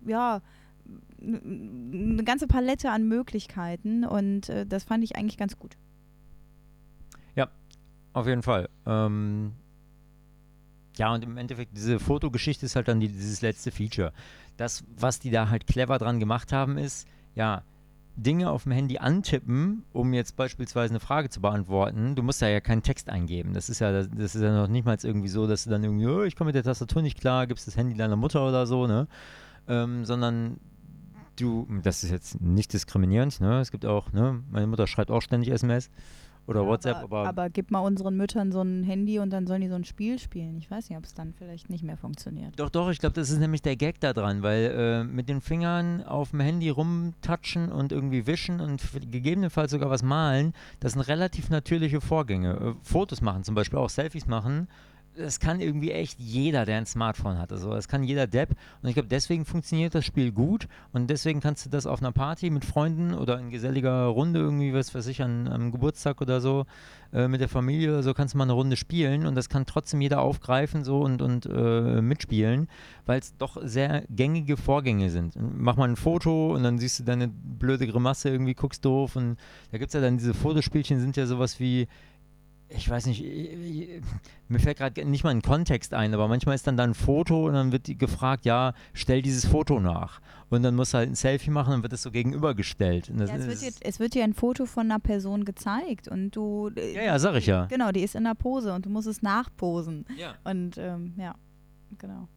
[0.05, 0.41] ja,
[1.21, 5.77] eine ganze Palette an Möglichkeiten und äh, das fand ich eigentlich ganz gut.
[8.15, 8.69] Auf jeden Fall.
[8.85, 9.51] Ähm,
[10.97, 14.13] ja, und im Endeffekt, diese Fotogeschichte ist halt dann die, dieses letzte Feature.
[14.57, 17.63] Das, was die da halt clever dran gemacht haben, ist, ja,
[18.17, 22.15] Dinge auf dem Handy antippen, um jetzt beispielsweise eine Frage zu beantworten.
[22.15, 23.53] Du musst da ja keinen Text eingeben.
[23.53, 26.07] Das ist ja, das ist ja noch nicht mal irgendwie so, dass du dann irgendwie,
[26.07, 28.87] oh, ich komme mit der Tastatur nicht klar, gibst das Handy deiner Mutter oder so,
[28.87, 29.07] ne?
[29.67, 30.61] Ähm, sondern
[31.35, 33.59] du, das ist jetzt nicht diskriminierend, ne?
[33.59, 34.41] Es gibt auch, ne?
[34.49, 35.89] Meine Mutter schreibt auch ständig SMS
[36.47, 39.47] oder Ja, WhatsApp, aber, aber aber gib mal unseren Müttern so ein Handy und dann
[39.47, 40.57] sollen die so ein Spiel spielen.
[40.57, 42.53] Ich weiß nicht, ob es dann vielleicht nicht mehr funktioniert.
[42.57, 45.41] Doch, doch, ich glaube, das ist nämlich der Gag da dran, weil äh, mit den
[45.41, 48.81] Fingern auf dem Handy rumtatschen und irgendwie wischen und
[49.11, 52.53] gegebenenfalls sogar was malen, das sind relativ natürliche Vorgänge.
[52.53, 54.67] Äh, Fotos machen zum Beispiel, auch Selfies machen,
[55.17, 57.51] das kann irgendwie echt jeder, der ein Smartphone hat.
[57.51, 58.51] Also das kann jeder Depp.
[58.81, 62.11] Und ich glaube, deswegen funktioniert das Spiel gut und deswegen kannst du das auf einer
[62.11, 66.65] Party mit Freunden oder in geselliger Runde irgendwie, was weiß ich, am Geburtstag oder so,
[67.13, 69.65] äh, mit der Familie oder so, kannst du mal eine Runde spielen und das kann
[69.65, 72.67] trotzdem jeder aufgreifen so und, und äh, mitspielen,
[73.05, 75.35] weil es doch sehr gängige Vorgänge sind.
[75.37, 79.37] Mach mal ein Foto und dann siehst du deine blöde Grimasse irgendwie, guckst doof und
[79.71, 81.87] da gibt es ja dann diese Fotospielchen, sind ja sowas wie
[82.69, 84.01] ich weiß nicht, ich-
[84.47, 87.45] mir fällt gerade nicht mal ein Kontext ein, aber manchmal ist dann da ein Foto
[87.47, 90.19] und dann wird die gefragt, ja, stell dieses Foto nach.
[90.49, 93.07] Und dann musst du halt ein Selfie machen und dann wird das so gegenübergestellt.
[93.09, 96.69] Ja, es, wird dir, es wird dir ein Foto von einer Person gezeigt und du.
[96.75, 97.65] ja, ja, sag ich ja.
[97.65, 100.05] Genau, die ist in der Pose und du musst es nachposen.
[100.17, 100.35] ja.
[100.43, 101.35] Und ähm, ja,
[101.97, 102.27] genau.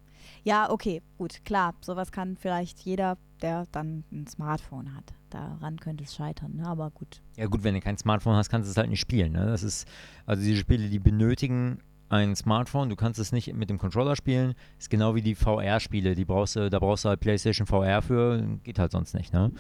[0.45, 1.75] Ja, okay, gut, klar.
[1.81, 5.13] Sowas kann vielleicht jeder, der dann ein Smartphone hat.
[5.31, 6.67] Daran könnte es scheitern, ne?
[6.67, 7.21] aber gut.
[7.37, 9.33] Ja gut, wenn du kein Smartphone hast, kannst du es halt nicht spielen.
[9.33, 9.47] Ne?
[9.47, 9.87] Das ist,
[10.27, 14.55] also diese Spiele, die benötigen ein Smartphone, du kannst es nicht mit dem Controller spielen.
[14.79, 18.43] Ist genau wie die VR-Spiele, die brauchst du, da brauchst du halt PlayStation VR für,
[18.65, 19.53] geht halt sonst nicht, ne?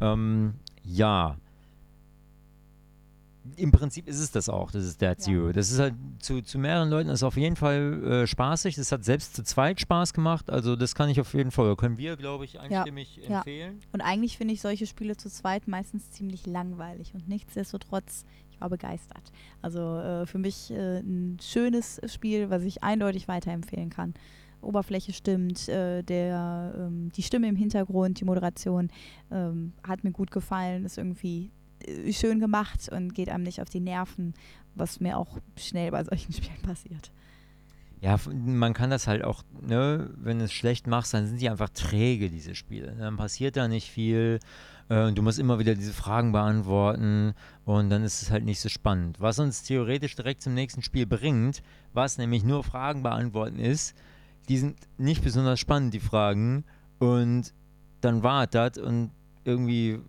[0.00, 1.36] Ähm, ja.
[3.56, 5.32] Im Prinzip ist es das auch, das ist That's Ja.
[5.32, 5.52] You.
[5.52, 8.76] Das ist halt zu, zu mehreren Leuten ist auf jeden Fall äh, spaßig.
[8.76, 10.48] Das hat selbst zu zweit Spaß gemacht.
[10.48, 13.38] Also das kann ich auf jeden Fall, können wir, glaube ich, einstimmig Ja.
[13.38, 13.80] empfehlen.
[13.92, 18.70] Und eigentlich finde ich solche Spiele zu zweit meistens ziemlich langweilig und nichtsdestotrotz, ich war
[18.70, 19.32] begeistert.
[19.60, 24.14] Also äh, für mich äh, ein schönes Spiel, was ich eindeutig weiterempfehlen kann.
[24.60, 28.90] Oberfläche stimmt, äh, der, ähm, die Stimme im Hintergrund, die Moderation
[29.32, 31.50] ähm, hat mir gut gefallen, ist irgendwie
[32.12, 34.34] schön gemacht und geht einem nicht auf die Nerven,
[34.74, 37.10] was mir auch schnell bei solchen Spielen passiert.
[38.00, 41.48] Ja, man kann das halt auch, ne, wenn du es schlecht machst, dann sind die
[41.48, 42.96] einfach träge, diese Spiele.
[42.98, 44.40] Dann passiert da nicht viel.
[44.88, 48.60] Äh, und du musst immer wieder diese Fragen beantworten und dann ist es halt nicht
[48.60, 49.20] so spannend.
[49.20, 53.94] Was uns theoretisch direkt zum nächsten Spiel bringt, was nämlich nur Fragen beantworten ist,
[54.48, 56.64] die sind nicht besonders spannend, die Fragen.
[56.98, 57.54] Und
[58.00, 59.12] dann war es das und
[59.44, 60.00] irgendwie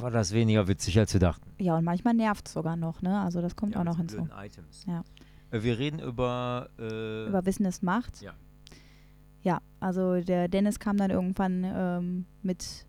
[0.00, 1.50] war das weniger witzig, als wir dachten.
[1.58, 3.20] Ja, und manchmal nervt es sogar noch, ne?
[3.20, 4.28] Also das kommt auch noch hinzu.
[4.36, 4.84] Items.
[4.86, 5.02] Ja.
[5.50, 6.68] Äh, Wir reden über.
[6.78, 8.20] Äh, Über Wissen ist Macht.
[8.22, 8.32] Ja.
[9.42, 12.86] Ja, also der Dennis kam dann irgendwann ähm, mit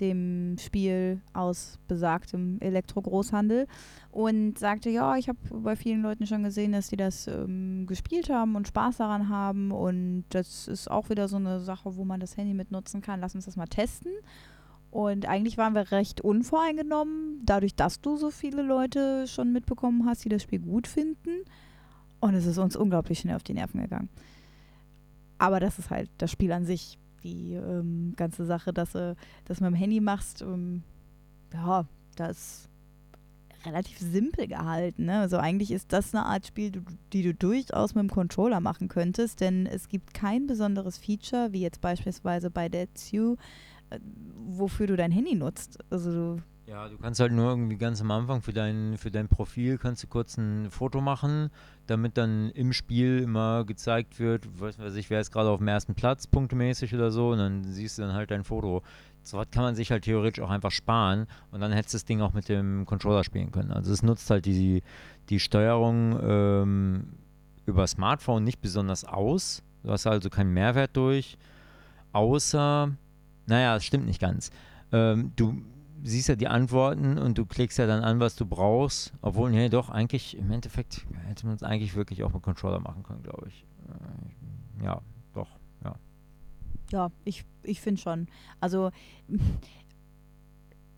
[0.00, 3.66] dem Spiel aus besagtem Elektro-Großhandel
[4.10, 8.28] und sagte, ja, ich habe bei vielen Leuten schon gesehen, dass die das ähm, gespielt
[8.28, 12.20] haben und Spaß daran haben und das ist auch wieder so eine Sache, wo man
[12.20, 13.20] das Handy mit nutzen kann.
[13.20, 14.12] Lass uns das mal testen.
[14.94, 20.24] Und eigentlich waren wir recht unvoreingenommen, dadurch, dass du so viele Leute schon mitbekommen hast,
[20.24, 21.30] die das Spiel gut finden.
[22.20, 24.08] Und es ist uns unglaublich schnell auf die Nerven gegangen.
[25.36, 26.96] Aber das ist halt das Spiel an sich.
[27.24, 30.84] Die ähm, ganze Sache, dass du das mit dem Handy machst, ähm,
[31.52, 32.68] ja, das ist
[33.66, 35.06] relativ simpel gehalten.
[35.06, 35.18] Ne?
[35.18, 36.70] Also eigentlich ist das eine Art Spiel,
[37.12, 41.62] die du durchaus mit dem Controller machen könntest, denn es gibt kein besonderes Feature, wie
[41.62, 43.36] jetzt beispielsweise bei Dead äh,
[44.46, 45.78] wofür du dein Handy nutzt.
[45.90, 49.28] Also du Ja, du kannst halt nur irgendwie ganz am Anfang für dein, für dein
[49.28, 51.50] Profil kannst du kurz ein Foto machen,
[51.86, 55.94] damit dann im Spiel immer gezeigt wird, weiß ich, wer ist gerade auf dem ersten
[55.94, 58.82] Platz, punktemäßig oder so, und dann siehst du dann halt dein Foto.
[59.22, 62.04] So was kann man sich halt theoretisch auch einfach sparen und dann hättest du das
[62.04, 63.70] Ding auch mit dem Controller spielen können.
[63.70, 64.82] Also es nutzt halt die,
[65.28, 67.04] die Steuerung ähm,
[67.66, 69.62] über Smartphone nicht besonders aus.
[69.82, 71.36] Du hast also keinen Mehrwert durch,
[72.12, 72.90] außer,
[73.46, 74.50] naja, es stimmt nicht ganz.
[74.92, 75.62] Ähm, du
[76.02, 79.12] siehst ja die Antworten und du klickst ja dann an, was du brauchst.
[79.22, 83.02] Obwohl, nee, doch, eigentlich, im Endeffekt hätte man es eigentlich wirklich auch mit Controller machen
[83.02, 83.64] können, glaube ich.
[83.88, 85.00] Äh, ja,
[85.32, 85.48] doch,
[85.82, 85.94] ja.
[86.90, 88.28] Ja, ich, ich finde schon.
[88.60, 88.90] Also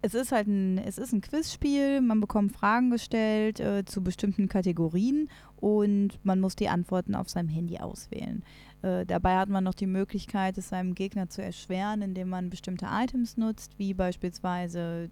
[0.02, 4.48] es ist halt ein, es ist ein Quizspiel, man bekommt Fragen gestellt äh, zu bestimmten
[4.48, 8.44] Kategorien und man muss die Antworten auf seinem Handy auswählen.
[8.82, 12.86] Äh, dabei hat man noch die Möglichkeit, es seinem Gegner zu erschweren, indem man bestimmte
[12.90, 15.08] Items nutzt, wie beispielsweise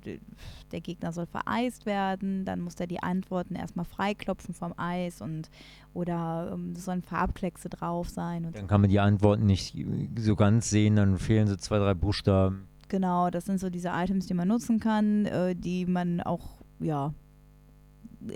[0.73, 5.51] der Gegner soll vereist werden, dann muss er die Antworten erstmal freiklopfen vom Eis und
[5.95, 8.49] oder ähm, sollen Farbkleckse drauf sein.
[8.53, 9.77] dann kann man die Antworten nicht
[10.19, 12.69] so ganz sehen, dann fehlen so zwei, drei Buchstaben.
[12.89, 17.15] Genau, das sind so diese Items, die man nutzen kann, äh, die man auch, ja,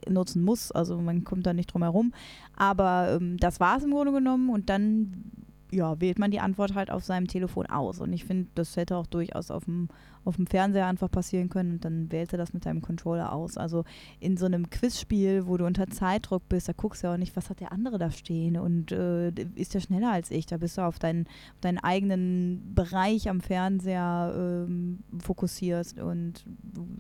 [0.09, 0.73] nutzen muss.
[0.73, 2.13] Also man kommt da nicht drum herum.
[2.57, 5.25] Aber ähm, das war es im Grunde genommen und dann
[5.71, 8.01] ja, wählt man die Antwort halt auf seinem Telefon aus.
[8.01, 9.89] Und ich finde, das hätte auch durchaus auf dem,
[10.25, 13.57] auf dem Fernseher einfach passieren können und dann wählt er das mit deinem Controller aus.
[13.57, 13.85] Also
[14.21, 17.37] in so einem Quizspiel, wo du unter Zeitdruck bist, da guckst du ja auch nicht,
[17.37, 20.47] was hat der andere da stehen und äh, ist der schneller als ich.
[20.47, 26.45] Da bist du auf, dein, auf deinen eigenen Bereich am Fernseher ähm, fokussierst und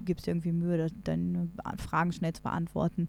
[0.05, 3.09] gibst dir irgendwie Mühe, deine Fragen schnell zu beantworten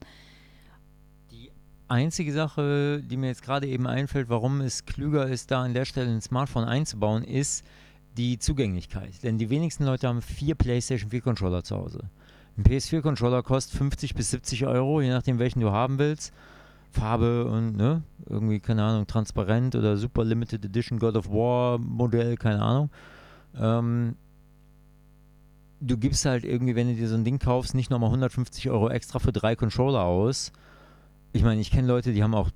[1.90, 5.86] einzige Sache, die mir jetzt gerade eben einfällt, warum es klüger ist, da an der
[5.86, 7.66] Stelle ein Smartphone einzubauen, ist
[8.18, 9.24] die Zugänglichkeit.
[9.24, 12.10] Denn die wenigsten Leute haben vier PlayStation 4 Controller zu Hause.
[12.58, 16.34] Ein PS4 Controller kostet 50 bis 70 Euro, je nachdem welchen du haben willst.
[16.92, 22.36] Farbe und ne, irgendwie, keine Ahnung, transparent oder Super Limited Edition God of War Modell,
[22.36, 22.90] keine Ahnung.
[23.56, 24.16] Ähm,
[25.80, 28.90] du gibst halt irgendwie, wenn du dir so ein Ding kaufst, nicht nochmal 150 Euro
[28.90, 30.52] extra für drei Controller aus,
[31.34, 32.50] ich meine, ich kenne Leute, die haben auch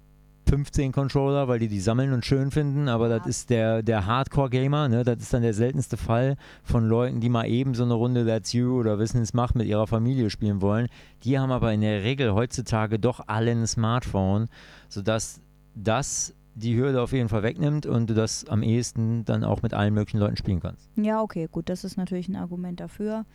[0.49, 3.17] 15 Controller, weil die die sammeln und schön finden, aber ja.
[3.17, 5.03] das ist der, der Hardcore-Gamer, ne?
[5.03, 8.53] das ist dann der seltenste Fall von Leuten, die mal eben so eine Runde Let's
[8.53, 10.87] You oder Wissen es macht mit ihrer Familie spielen wollen.
[11.23, 14.49] Die haben aber in der Regel heutzutage doch alle ein Smartphone,
[14.89, 15.41] sodass
[15.75, 19.73] das die Hürde auf jeden Fall wegnimmt und du das am ehesten dann auch mit
[19.73, 20.87] allen möglichen Leuten spielen kannst.
[20.95, 23.25] Ja, okay, gut, das ist natürlich ein Argument dafür.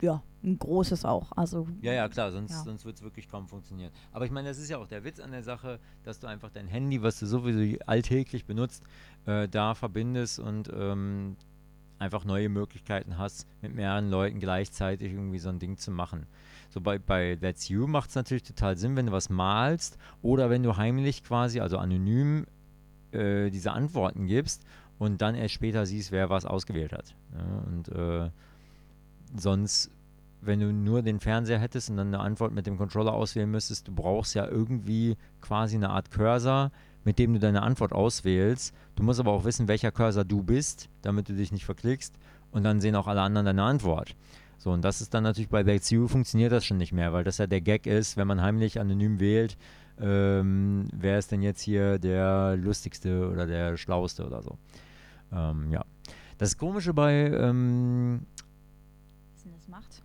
[0.00, 1.32] Ja, ein großes auch.
[1.36, 2.62] Also, ja, ja, klar, sonst, ja.
[2.62, 3.92] sonst wird es wirklich kaum funktionieren.
[4.12, 6.50] Aber ich meine, das ist ja auch der Witz an der Sache, dass du einfach
[6.50, 8.82] dein Handy, was du sowieso alltäglich benutzt,
[9.26, 11.36] äh, da verbindest und ähm,
[11.98, 16.26] einfach neue Möglichkeiten hast, mit mehreren Leuten gleichzeitig irgendwie so ein Ding zu machen.
[16.70, 20.48] So bei, bei That's You macht es natürlich total Sinn, wenn du was malst oder
[20.48, 22.46] wenn du heimlich quasi, also anonym,
[23.12, 24.64] äh, diese Antworten gibst
[24.98, 27.14] und dann erst später siehst, wer was ausgewählt hat.
[27.34, 28.30] Ja, und äh,
[29.36, 29.90] sonst
[30.40, 33.88] wenn du nur den Fernseher hättest und dann eine Antwort mit dem Controller auswählen müsstest,
[33.88, 36.70] du brauchst ja irgendwie quasi eine Art Cursor,
[37.04, 38.74] mit dem du deine Antwort auswählst.
[38.96, 42.14] Du musst aber auch wissen, welcher Cursor du bist, damit du dich nicht verklickst
[42.50, 44.16] und dann sehen auch alle anderen deine Antwort.
[44.58, 47.24] So, und das ist dann natürlich bei That's You funktioniert das schon nicht mehr, weil
[47.24, 49.56] das ja der Gag ist, wenn man heimlich anonym wählt,
[49.98, 54.58] ähm, wer ist denn jetzt hier der lustigste oder der schlauste oder so.
[55.32, 55.84] Ähm, ja.
[56.36, 58.26] Das Komische bei ähm,
[59.34, 59.99] Wissens macht,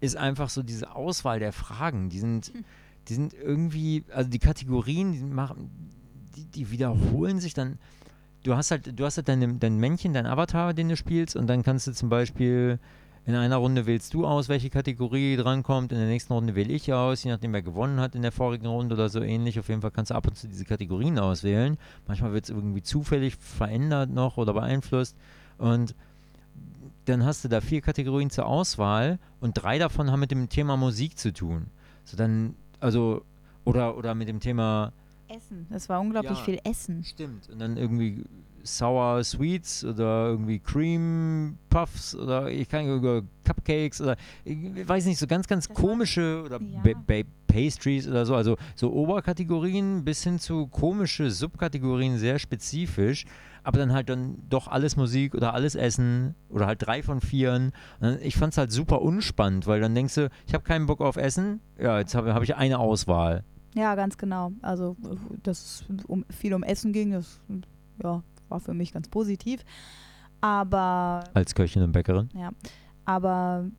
[0.00, 2.08] ist einfach so diese Auswahl der Fragen.
[2.08, 2.64] Die sind, hm.
[3.08, 5.70] die sind irgendwie, also die Kategorien, die machen,
[6.36, 7.78] die, die wiederholen sich dann.
[8.42, 11.48] Du hast halt, du hast halt dein, dein Männchen, dein Avatar, den du spielst, und
[11.48, 12.78] dann kannst du zum Beispiel
[13.26, 16.92] in einer Runde wählst du aus, welche Kategorie drankommt, in der nächsten Runde wähle ich
[16.92, 19.58] aus, je nachdem wer gewonnen hat in der vorigen Runde oder so ähnlich.
[19.58, 21.76] Auf jeden Fall kannst du ab und zu diese Kategorien auswählen.
[22.06, 25.16] Manchmal wird es irgendwie zufällig verändert noch oder beeinflusst.
[25.58, 25.96] Und
[27.08, 30.76] dann hast du da vier Kategorien zur Auswahl und drei davon haben mit dem Thema
[30.76, 31.68] Musik zu tun.
[32.04, 33.22] So dann, also,
[33.64, 34.92] oder, oder mit dem Thema
[35.28, 35.66] Essen.
[35.70, 37.02] Es war unglaublich ja, viel Essen.
[37.04, 37.48] Stimmt.
[37.48, 38.24] Und dann irgendwie
[38.66, 45.18] Sour Sweets oder irgendwie Cream Puffs oder ich kann über Cupcakes oder ich weiß nicht,
[45.18, 47.22] so ganz, ganz das komische oder ja.
[47.46, 48.34] Pastries oder so.
[48.34, 53.24] Also so Oberkategorien bis hin zu komische Subkategorien, sehr spezifisch
[53.66, 57.72] aber dann halt dann doch alles Musik oder alles Essen oder halt drei von vieren.
[58.22, 61.16] Ich fand es halt super unspannend, weil dann denkst du, ich habe keinen Bock auf
[61.16, 63.42] Essen, ja, jetzt habe hab ich eine Auswahl.
[63.74, 64.52] Ja, ganz genau.
[64.62, 64.94] Also,
[65.42, 67.40] dass es um, viel um Essen ging, das
[68.00, 69.64] ja, war für mich ganz positiv.
[70.40, 71.24] Aber.
[71.34, 72.28] Als Köchin und Bäckerin?
[72.34, 72.50] Ja.
[73.04, 73.70] Aber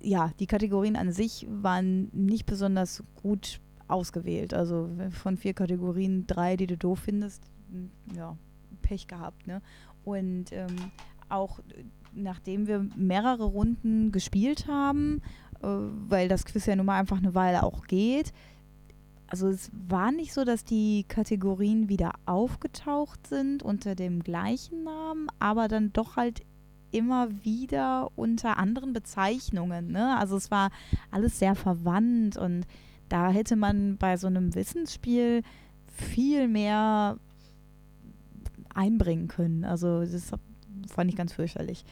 [0.00, 4.54] ja, die Kategorien an sich waren nicht besonders gut ausgewählt.
[4.54, 7.42] Also von vier Kategorien drei, die du doof findest,
[8.14, 8.36] ja,
[8.82, 9.46] Pech gehabt.
[9.46, 9.62] Ne?
[10.04, 10.76] Und ähm,
[11.28, 11.60] auch
[12.14, 15.20] nachdem wir mehrere Runden gespielt haben,
[15.62, 18.32] äh, weil das Quiz ja nun mal einfach eine Weile auch geht,
[19.28, 25.28] also es war nicht so, dass die Kategorien wieder aufgetaucht sind unter dem gleichen Namen,
[25.38, 26.42] aber dann doch halt
[26.92, 29.90] immer wieder unter anderen Bezeichnungen.
[29.90, 30.16] Ne?
[30.16, 30.70] Also es war
[31.10, 32.66] alles sehr verwandt und
[33.08, 35.42] da hätte man bei so einem Wissensspiel
[35.86, 37.18] viel mehr
[38.74, 39.64] einbringen können.
[39.64, 40.30] Also das
[40.88, 41.84] fand ich ganz fürchterlich.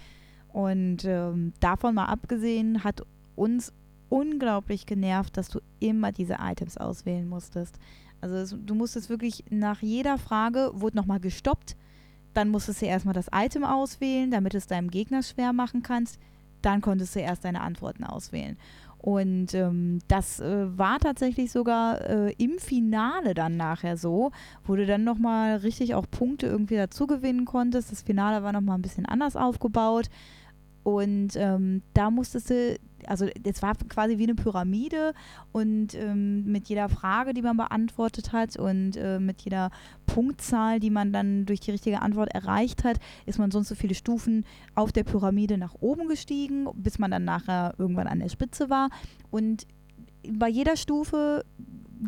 [0.52, 3.02] Und ähm, davon mal abgesehen hat
[3.34, 3.72] uns
[4.14, 7.80] unglaublich genervt, dass du immer diese Items auswählen musstest.
[8.20, 11.76] Also es, du musstest wirklich nach jeder Frage, wurde nochmal gestoppt,
[12.32, 16.20] dann musstest du erstmal das Item auswählen, damit es deinem Gegner schwer machen kannst.
[16.62, 18.56] Dann konntest du erst deine Antworten auswählen.
[18.98, 24.30] Und ähm, das äh, war tatsächlich sogar äh, im Finale dann nachher so,
[24.64, 27.90] wo du dann nochmal richtig auch Punkte irgendwie dazu gewinnen konntest.
[27.92, 30.08] Das Finale war nochmal ein bisschen anders aufgebaut.
[30.84, 35.14] Und ähm, da musstest du, also es war quasi wie eine Pyramide
[35.50, 39.70] und ähm, mit jeder Frage, die man beantwortet hat und äh, mit jeder
[40.06, 43.94] Punktzahl, die man dann durch die richtige Antwort erreicht hat, ist man sonst so viele
[43.94, 44.44] Stufen
[44.74, 48.90] auf der Pyramide nach oben gestiegen, bis man dann nachher irgendwann an der Spitze war.
[49.30, 49.66] Und
[50.30, 51.44] bei jeder Stufe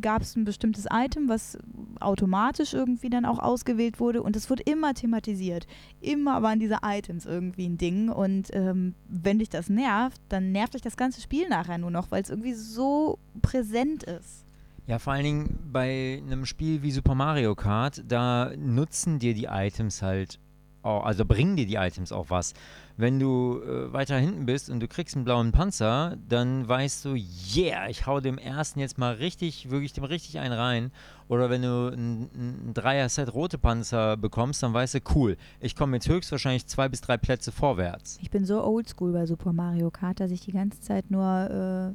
[0.00, 1.58] gab es ein bestimmtes Item, was
[2.00, 5.66] automatisch irgendwie dann auch ausgewählt wurde und es wurde immer thematisiert.
[6.00, 10.74] Immer waren diese Items irgendwie ein Ding und ähm, wenn dich das nervt, dann nervt
[10.74, 14.46] dich das ganze Spiel nachher nur noch, weil es irgendwie so präsent ist.
[14.86, 19.46] Ja, vor allen Dingen bei einem Spiel wie Super Mario Kart, da nutzen dir die
[19.46, 20.38] Items halt,
[20.82, 22.54] auch, also bringen dir die Items auch was
[22.96, 27.14] wenn du äh, weiter hinten bist und du kriegst einen blauen Panzer, dann weißt du,
[27.54, 30.90] yeah, ich hau dem ersten jetzt mal richtig, wirklich dem richtig einen rein.
[31.28, 32.30] Oder wenn du ein,
[32.68, 37.00] ein Dreier-Set rote Panzer bekommst, dann weißt du, cool, ich komme jetzt höchstwahrscheinlich zwei bis
[37.00, 38.18] drei Plätze vorwärts.
[38.22, 41.94] Ich bin so oldschool bei Super Mario Kart, dass ich die ganze Zeit nur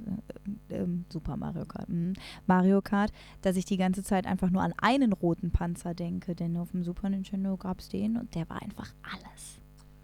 [0.69, 2.13] äh, äh, Super Mario Kart, mh,
[2.45, 3.11] Mario Kart,
[3.41, 6.35] dass ich die ganze Zeit einfach nur an einen roten Panzer denke.
[6.35, 9.60] Denn auf dem Super Nintendo gab es den und der war einfach alles.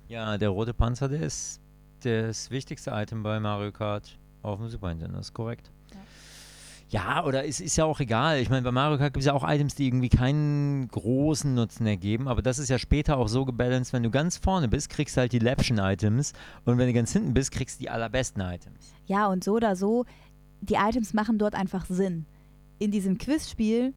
[0.08, 1.60] Ja, der rote Panzer, der ist
[2.02, 5.70] das wichtigste Item bei Mario Kart auf dem Super Nintendo, das ist korrekt.
[6.89, 8.39] Ja, ja oder es ist ja auch egal.
[8.39, 11.86] Ich meine, bei Mario Kart gibt es ja auch Items, die irgendwie keinen großen Nutzen
[11.88, 15.17] ergeben, aber das ist ja später auch so gebalanced, wenn du ganz vorne bist, kriegst
[15.17, 16.32] du halt die Läppchen-Items
[16.63, 18.93] und wenn du ganz hinten bist, kriegst du die allerbesten Items.
[19.08, 20.06] Ja, und so oder so,
[20.62, 22.26] die Items machen dort einfach Sinn.
[22.80, 23.93] In diesem Quizspiel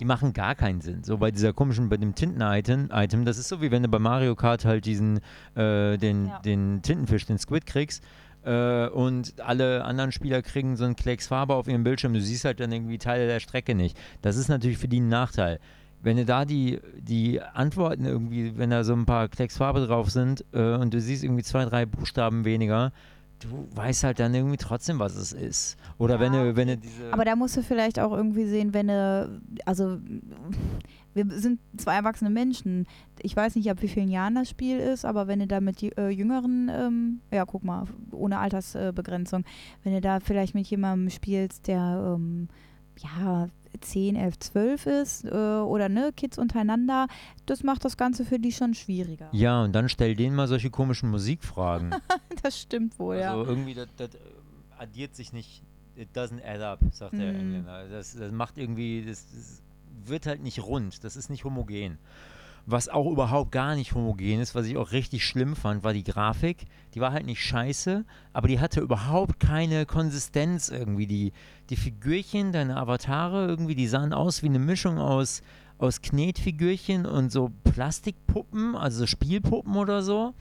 [0.00, 1.04] die machen gar keinen Sinn.
[1.04, 3.98] So bei dieser komischen, bei dem Tinten-Item, Item, das ist so wie wenn du bei
[3.98, 5.20] Mario Kart halt diesen,
[5.54, 6.38] äh, den, ja.
[6.40, 8.02] den Tintenfisch, den Squid kriegst
[8.44, 12.14] äh, und alle anderen Spieler kriegen so einen Klecks Farbe auf ihrem Bildschirm.
[12.14, 13.98] Du siehst halt dann irgendwie Teile der Strecke nicht.
[14.22, 15.58] Das ist natürlich für die ein Nachteil.
[16.02, 20.10] Wenn du da die, die Antworten irgendwie, wenn da so ein paar Klecks Farbe drauf
[20.10, 22.92] sind äh, und du siehst irgendwie zwei, drei Buchstaben weniger,
[23.40, 25.76] du weißt halt dann irgendwie trotzdem, was es ist.
[25.98, 27.12] Oder ja, wenn du, wenn du diese.
[27.12, 29.98] Aber da musst du vielleicht auch irgendwie sehen, wenn du, also
[31.14, 32.86] wir sind zwei erwachsene Menschen.
[33.20, 35.82] Ich weiß nicht, ab wie vielen Jahren das Spiel ist, aber wenn du da mit
[35.82, 39.44] äh, Jüngeren, ähm, ja, guck mal, ohne Altersbegrenzung,
[39.82, 42.48] wenn du da vielleicht mit jemandem spielst, der ähm,
[42.98, 43.48] ja
[43.80, 47.06] 10, 11, 12 ist äh, oder ne, Kids untereinander,
[47.46, 49.28] das macht das Ganze für die schon schwieriger.
[49.32, 51.94] Ja, und dann stell denen mal solche komischen Musikfragen.
[52.42, 53.32] das stimmt wohl, also ja.
[53.32, 54.10] Also irgendwie, das, das
[54.78, 55.62] addiert sich nicht,
[55.96, 57.18] it doesn't add up, sagt mm.
[57.18, 57.40] der mhm.
[57.40, 57.88] Engländer.
[57.88, 59.62] Das, das macht irgendwie, das, das
[60.04, 61.98] wird halt nicht rund, das ist nicht homogen.
[62.68, 66.02] Was auch überhaupt gar nicht homogen ist, was ich auch richtig schlimm fand, war die
[66.02, 66.64] Grafik.
[66.94, 71.06] Die war halt nicht scheiße, aber die hatte überhaupt keine Konsistenz irgendwie.
[71.06, 71.32] Die,
[71.70, 75.42] die Figürchen, deine Avatare irgendwie, die sahen aus wie eine Mischung aus,
[75.78, 80.34] aus Knetfigürchen und so Plastikpuppen, also Spielpuppen oder so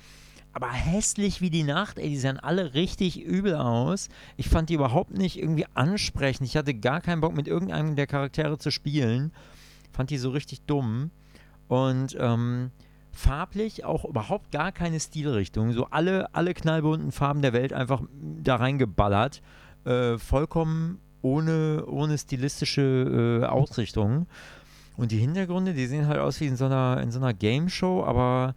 [0.55, 1.99] aber hässlich wie die Nacht.
[1.99, 4.07] Ey, die sahen alle richtig übel aus.
[4.38, 6.47] Ich fand die überhaupt nicht irgendwie ansprechend.
[6.47, 9.33] Ich hatte gar keinen Bock, mit irgendeinem der Charaktere zu spielen.
[9.91, 11.11] Fand die so richtig dumm.
[11.67, 12.71] Und ähm,
[13.12, 15.71] farblich auch überhaupt gar keine Stilrichtung.
[15.73, 19.41] So alle, alle knallbunten Farben der Welt einfach da reingeballert.
[19.86, 24.28] Äh, vollkommen ohne, ohne stilistische äh, Ausrichtung.
[24.97, 27.70] Und die Hintergründe, die sehen halt aus wie in so einer, in so einer Game
[27.70, 28.55] Show, aber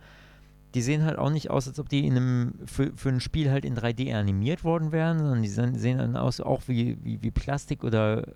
[0.75, 3.51] die sehen halt auch nicht aus, als ob die in einem, für, für ein Spiel
[3.51, 7.31] halt in 3D animiert worden wären, sondern die sehen dann aus auch wie, wie, wie
[7.31, 8.35] Plastik oder,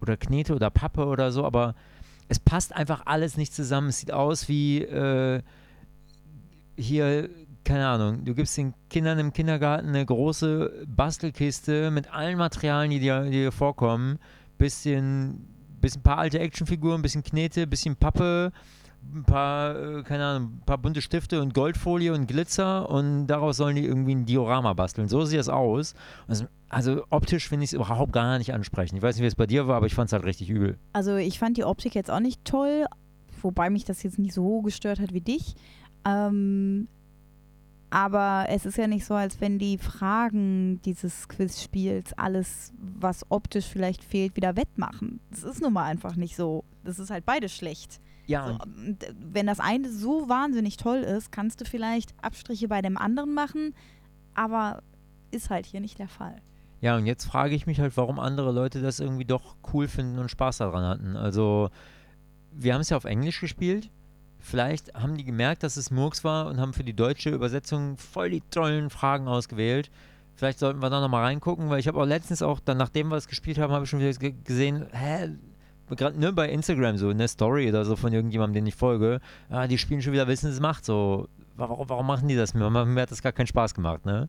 [0.00, 1.74] oder Knete oder Pappe oder so, aber
[2.28, 3.88] es passt einfach alles nicht zusammen.
[3.88, 5.42] Es sieht aus wie äh,
[6.76, 7.28] hier
[7.68, 12.98] keine Ahnung, du gibst den Kindern im Kindergarten eine große Bastelkiste mit allen Materialien, die
[12.98, 14.18] dir, die dir vorkommen.
[14.56, 15.46] Bisschen,
[15.78, 18.52] bisschen paar alte Actionfiguren, bisschen Knete, bisschen Pappe,
[19.14, 23.56] ein paar, äh, keine Ahnung, ein paar bunte Stifte und Goldfolie und Glitzer und daraus
[23.56, 25.08] sollen die irgendwie ein Diorama basteln.
[25.08, 25.94] So sieht das aus.
[26.26, 28.98] Also, also optisch finde ich es überhaupt gar nicht ansprechend.
[28.98, 30.78] Ich weiß nicht, wie es bei dir war, aber ich fand es halt richtig übel.
[30.92, 32.86] Also ich fand die Optik jetzt auch nicht toll,
[33.40, 35.54] wobei mich das jetzt nicht so gestört hat wie dich.
[36.04, 36.88] Ähm,
[37.90, 43.66] aber es ist ja nicht so, als wenn die Fragen dieses Quizspiels alles, was optisch
[43.66, 45.20] vielleicht fehlt, wieder wettmachen.
[45.30, 46.64] Das ist nun mal einfach nicht so.
[46.84, 48.00] Das ist halt beides schlecht.
[48.28, 48.98] Ja, So, und
[49.32, 53.74] wenn das eine so wahnsinnig toll ist, kannst du vielleicht Abstriche bei dem anderen machen,
[54.34, 54.82] aber
[55.30, 56.40] ist halt hier nicht der Fall.
[56.80, 60.18] Ja, und jetzt frage ich mich halt, warum andere Leute das irgendwie doch cool finden
[60.20, 61.16] und Spaß daran hatten.
[61.16, 61.70] Also,
[62.52, 63.90] wir haben es ja auf Englisch gespielt.
[64.38, 68.30] Vielleicht haben die gemerkt, dass es Murks war und haben für die deutsche Übersetzung voll
[68.30, 69.90] die tollen Fragen ausgewählt.
[70.36, 73.16] Vielleicht sollten wir da nochmal reingucken, weil ich habe auch letztens auch, dann nachdem wir
[73.16, 75.30] es gespielt haben, habe ich schon wieder ge- gesehen, hä,
[75.96, 79.20] gerade ne, bei Instagram so, eine Story oder so von irgendjemandem, den ich folge,
[79.50, 82.54] ah, die spielen schon wieder Wissen es macht, so, warum, warum machen die das?
[82.54, 84.28] Mir, mir hat das gar keinen Spaß gemacht, ne?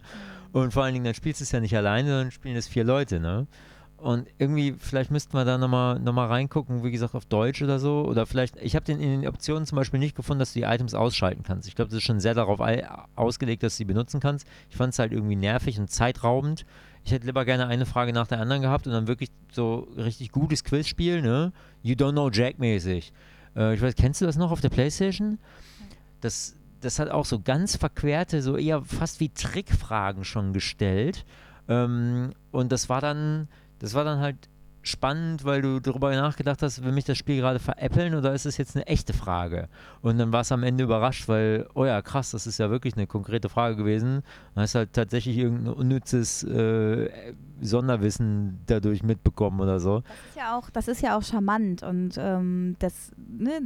[0.52, 2.84] Und vor allen Dingen, dann spielst du es ja nicht alleine, sondern spielen es vier
[2.84, 3.48] Leute, ne?
[4.02, 7.80] Und irgendwie, vielleicht müssten wir da nochmal noch mal reingucken, wie gesagt, auf Deutsch oder
[7.80, 8.06] so.
[8.06, 10.94] Oder vielleicht, ich habe in den Optionen zum Beispiel nicht gefunden, dass du die Items
[10.94, 11.68] ausschalten kannst.
[11.68, 12.62] Ich glaube, das ist schon sehr darauf
[13.16, 14.48] ausgelegt, dass du sie benutzen kannst.
[14.70, 16.66] Ich fand es halt irgendwie nervig und zeitraubend.
[17.04, 20.32] Ich hätte lieber gerne eine Frage nach der anderen gehabt und dann wirklich so richtig
[20.32, 21.52] gutes Quizspiel, ne?
[21.82, 23.12] You don't know Jack mäßig.
[23.56, 25.40] Äh, ich weiß, kennst du das noch auf der Playstation?
[26.22, 31.26] Das, das hat auch so ganz verquerte, so eher fast wie Trickfragen schon gestellt.
[31.68, 33.48] Ähm, und das war dann,
[33.80, 34.38] das war dann halt
[34.82, 38.58] spannend, weil du darüber nachgedacht hast, will mich das Spiel gerade veräppeln oder ist es
[38.58, 39.68] jetzt eine echte Frage?
[40.02, 42.96] Und dann war es am Ende überrascht, weil, oh ja, krass, das ist ja wirklich
[42.96, 44.24] eine konkrete Frage gewesen.
[44.56, 50.00] Dann hast halt tatsächlich irgendein unnützes äh, Sonderwissen dadurch mitbekommen oder so.
[50.02, 53.62] Das ist ja auch, das ist ja auch charmant und ähm, das ne,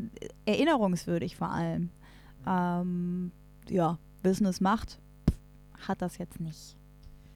[0.45, 1.89] erinnerungswürdig vor allem.
[2.47, 3.31] Ähm,
[3.69, 4.99] ja, Wissen ist Macht
[5.87, 6.77] hat das jetzt nicht.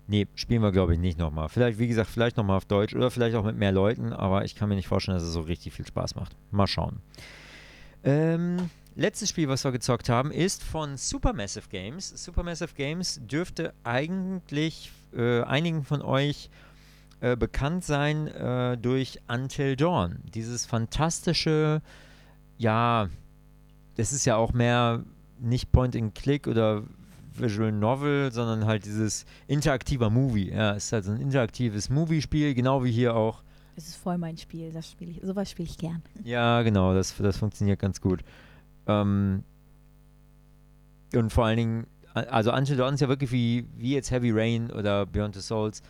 [0.07, 1.49] Nee, spielen wir glaube ich nicht nochmal.
[1.49, 4.55] Vielleicht, wie gesagt, vielleicht nochmal auf Deutsch oder vielleicht auch mit mehr Leuten, aber ich
[4.55, 6.35] kann mir nicht vorstellen, dass es so richtig viel Spaß macht.
[6.51, 7.01] Mal schauen.
[8.03, 12.09] Ähm, letztes Spiel, was wir gezockt haben, ist von Supermassive Games.
[12.23, 16.49] Supermassive Games dürfte eigentlich äh, einigen von euch
[17.19, 20.19] äh, bekannt sein äh, durch Until Dawn.
[20.33, 21.81] Dieses fantastische,
[22.57, 23.09] ja,
[23.95, 25.03] das ist ja auch mehr
[25.39, 26.83] nicht Point-and-Click oder
[27.39, 30.51] Visual Novel, sondern halt dieses interaktiver Movie.
[30.51, 33.43] Ja, es ist halt so ein interaktives Movie-Spiel, genau wie hier auch.
[33.75, 36.01] Es ist voll mein Spiel, das spiele ich, sowas spiele ich gern.
[36.23, 38.21] Ja, genau, das, das funktioniert ganz gut.
[38.87, 39.43] Ähm,
[41.13, 44.71] und vor allen Dingen, also Until Dawn ist ja wirklich wie, wie jetzt Heavy Rain
[44.71, 45.81] oder Beyond the Souls,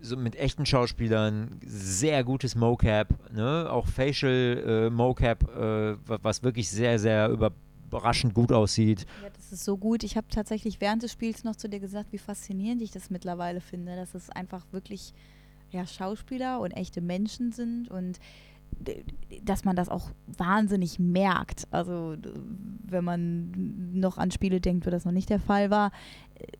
[0.00, 3.68] so mit echten Schauspielern, sehr gutes Mocap, ne?
[3.70, 7.30] auch Facial äh, Mocap, äh, wa- was wirklich sehr, sehr
[7.94, 9.06] überraschend gut aussieht.
[9.22, 10.02] Ja, das ist so gut.
[10.02, 13.60] Ich habe tatsächlich während des Spiels noch zu dir gesagt, wie faszinierend ich das mittlerweile
[13.60, 15.14] finde, dass es einfach wirklich
[15.70, 18.18] ja, Schauspieler und echte Menschen sind und
[19.42, 21.66] dass man das auch wahnsinnig merkt.
[21.70, 22.16] Also
[22.86, 25.90] wenn man noch an Spiele denkt, wo das noch nicht der Fall war,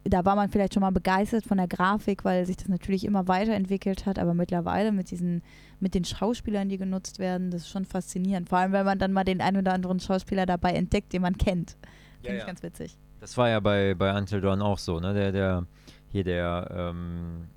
[0.05, 3.29] da war man vielleicht schon mal begeistert von der Grafik, weil sich das natürlich immer
[3.29, 5.43] weiterentwickelt hat, aber mittlerweile mit diesen,
[5.81, 8.49] mit den Schauspielern, die genutzt werden, das ist schon faszinierend.
[8.49, 11.37] Vor allem, wenn man dann mal den einen oder anderen Schauspieler dabei entdeckt, den man
[11.37, 11.77] kennt.
[12.23, 12.97] Finde ich ganz witzig.
[13.21, 15.13] Das war ja bei, bei Until Dawn auch so, ne?
[15.15, 15.67] Der, der,
[16.09, 17.49] hier der ähm,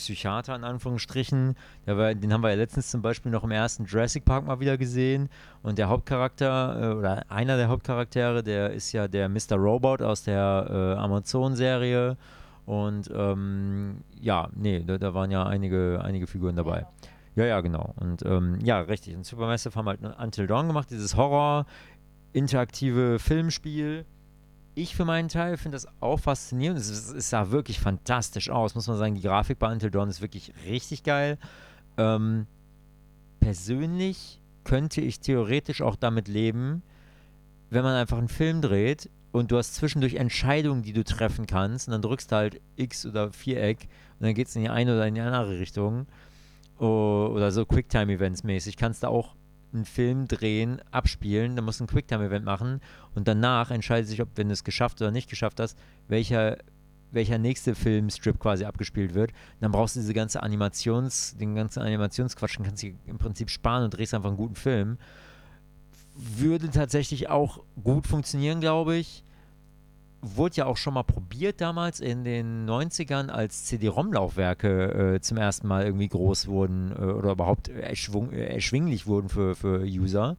[0.00, 4.24] Psychiater in Anführungsstrichen, war, den haben wir ja letztens zum Beispiel noch im ersten Jurassic
[4.24, 5.28] Park mal wieder gesehen.
[5.62, 9.56] Und der Hauptcharakter, äh, oder einer der Hauptcharaktere, der ist ja der Mr.
[9.56, 12.16] Robot aus der äh, Amazon-Serie.
[12.66, 16.86] Und ähm, ja, nee, da, da waren ja einige, einige Figuren dabei.
[17.36, 17.94] Ja, ja, genau.
[17.96, 19.16] Und ähm, ja, richtig.
[19.16, 21.66] Und Supermassive haben halt Until Dawn gemacht, dieses Horror,
[22.32, 24.04] interaktive Filmspiel.
[24.74, 26.78] Ich für meinen Teil finde das auch faszinierend.
[26.78, 29.14] Es, es, es sah wirklich fantastisch aus, muss man sagen.
[29.14, 31.38] Die Grafik bei Until Dawn ist wirklich richtig geil.
[31.96, 32.46] Ähm,
[33.40, 36.82] persönlich könnte ich theoretisch auch damit leben,
[37.70, 41.88] wenn man einfach einen Film dreht und du hast zwischendurch Entscheidungen, die du treffen kannst
[41.88, 44.94] und dann drückst du halt X oder Viereck und dann geht es in die eine
[44.94, 46.06] oder in die andere Richtung.
[46.78, 48.76] O- Oder so Quicktime-Events mäßig.
[48.76, 49.34] Kannst du auch
[49.72, 52.80] einen Film drehen, abspielen, dann musst du ein Quicktime-Event machen
[53.14, 56.58] und danach entscheidet sich, ob, wenn du es geschafft oder nicht geschafft hast, welcher,
[57.12, 59.30] welcher nächste Filmstrip quasi abgespielt wird.
[59.30, 63.50] Und dann brauchst du diese ganze Animations, den ganzen Animationsquatsch, den kannst du im Prinzip
[63.50, 64.98] sparen und drehst einfach einen guten Film.
[66.16, 69.24] Würde tatsächlich auch gut funktionieren, glaube ich.
[70.22, 75.66] Wurde ja auch schon mal probiert damals in den 90ern, als CD-ROM-Laufwerke äh, zum ersten
[75.66, 80.36] Mal irgendwie groß wurden äh, oder überhaupt erschwung, äh, erschwinglich wurden für, für User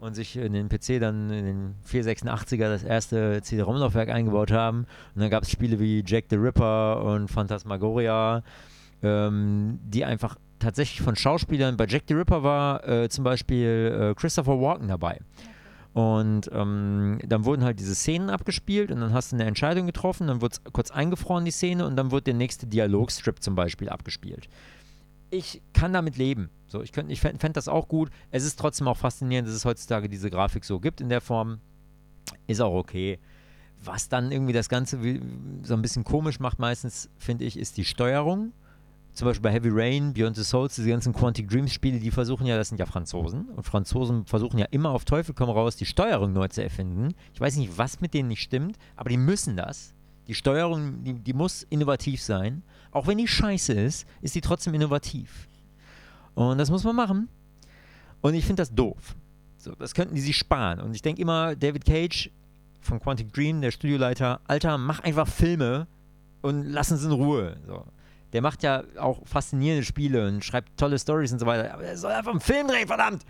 [0.00, 4.86] und sich in den PC dann in den 486er das erste CD-ROM-Laufwerk eingebaut haben.
[5.14, 8.42] Und dann gab es Spiele wie Jack the Ripper und Phantasmagoria,
[9.02, 14.14] ähm, die einfach tatsächlich von Schauspielern, bei Jack the Ripper war äh, zum Beispiel äh,
[14.14, 15.20] Christopher Walken dabei.
[15.92, 20.28] Und ähm, dann wurden halt diese Szenen abgespielt und dann hast du eine Entscheidung getroffen,
[20.28, 24.48] dann es kurz eingefroren, die Szene, und dann wird der nächste Dialogstrip zum Beispiel abgespielt.
[25.30, 26.50] Ich kann damit leben.
[26.66, 28.10] So, ich ich fände das auch gut.
[28.30, 31.58] Es ist trotzdem auch faszinierend, dass es heutzutage diese Grafik so gibt in der Form.
[32.46, 33.18] Ist auch okay.
[33.82, 34.98] Was dann irgendwie das Ganze
[35.62, 38.52] so ein bisschen komisch macht, meistens, finde ich, ist die Steuerung
[39.12, 42.46] zum Beispiel bei Heavy Rain, Beyond the Souls, diese ganzen Quantic Dreams Spiele, die versuchen
[42.46, 45.86] ja, das sind ja Franzosen und Franzosen versuchen ja immer auf Teufel komm raus, die
[45.86, 47.14] Steuerung neu zu erfinden.
[47.34, 49.94] Ich weiß nicht, was mit denen nicht stimmt, aber die müssen das.
[50.26, 52.62] Die Steuerung, die, die muss innovativ sein.
[52.92, 55.48] Auch wenn die scheiße ist, ist die trotzdem innovativ.
[56.34, 57.28] Und das muss man machen.
[58.20, 59.16] Und ich finde das doof.
[59.56, 60.78] So, das könnten die sich sparen.
[60.80, 62.30] Und ich denke immer, David Cage
[62.80, 65.88] von Quantic Dream, der Studioleiter, Alter, mach einfach Filme
[66.42, 67.56] und lass uns in Ruhe.
[67.66, 67.84] So
[68.32, 71.72] der macht ja auch faszinierende Spiele und schreibt tolle Stories und so weiter.
[71.74, 73.24] Aber er soll einfach einen Film drehen, verdammt!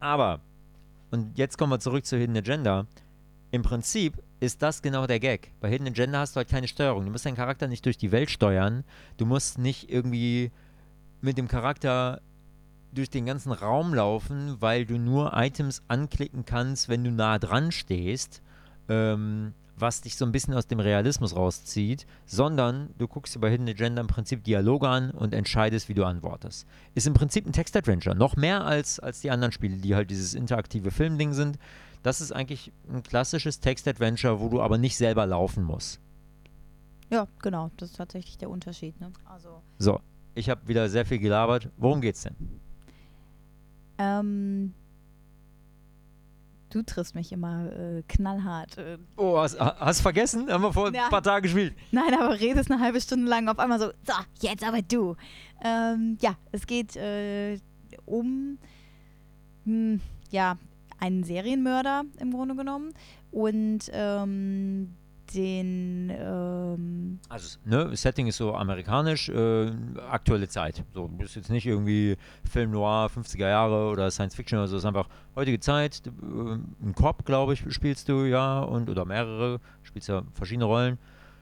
[0.00, 0.40] Aber,
[1.10, 2.86] und jetzt kommen wir zurück zu Hidden Agenda.
[3.50, 5.52] Im Prinzip ist das genau der Gag.
[5.60, 7.04] Bei Hidden Agenda hast du halt keine Steuerung.
[7.04, 8.84] Du musst deinen Charakter nicht durch die Welt steuern.
[9.16, 10.52] Du musst nicht irgendwie
[11.20, 12.20] mit dem Charakter
[12.92, 17.72] durch den ganzen Raum laufen, weil du nur Items anklicken kannst, wenn du nah dran
[17.72, 18.42] stehst.
[18.88, 23.50] Ähm, was dich so ein bisschen aus dem Realismus rauszieht, sondern du guckst dir bei
[23.50, 26.66] Hidden Agenda im Prinzip Dialoge an und entscheidest, wie du antwortest.
[26.94, 30.34] Ist im Prinzip ein Text-Adventure, noch mehr als, als die anderen Spiele, die halt dieses
[30.34, 31.58] interaktive Filmding sind.
[32.02, 36.00] Das ist eigentlich ein klassisches Text-Adventure, wo du aber nicht selber laufen musst.
[37.10, 39.00] Ja, genau, das ist tatsächlich der Unterschied.
[39.00, 39.12] Ne?
[39.24, 40.00] Also so,
[40.34, 41.70] ich habe wieder sehr viel gelabert.
[41.76, 42.36] Worum geht's denn?
[43.98, 44.74] Ähm,
[46.70, 48.76] Du triffst mich immer äh, knallhart.
[48.76, 48.98] Äh.
[49.16, 50.50] Oh, hast, du vergessen?
[50.50, 51.04] Haben wir vor ja.
[51.04, 51.74] ein paar Tagen gespielt.
[51.92, 55.16] Nein, aber redest eine halbe Stunde lang auf einmal so, so, jetzt aber du.
[55.64, 57.58] Ähm, ja, es geht äh,
[58.04, 58.58] um
[59.64, 60.00] hm,
[60.30, 60.58] ja,
[60.98, 62.92] einen Serienmörder im Grunde genommen.
[63.30, 64.94] Und ähm,
[65.34, 66.10] den.
[66.10, 69.70] Ähm also, ne, Setting ist so amerikanisch, äh,
[70.10, 70.84] aktuelle Zeit.
[70.94, 72.16] So, du bist jetzt nicht irgendwie
[72.48, 76.02] Film Noir, 50er Jahre oder Science Fiction oder so, es ist einfach heutige Zeit.
[76.06, 76.10] Äh,
[76.84, 80.98] ein Cop, glaube ich, spielst du, ja, und oder mehrere, spielst ja verschiedene Rollen.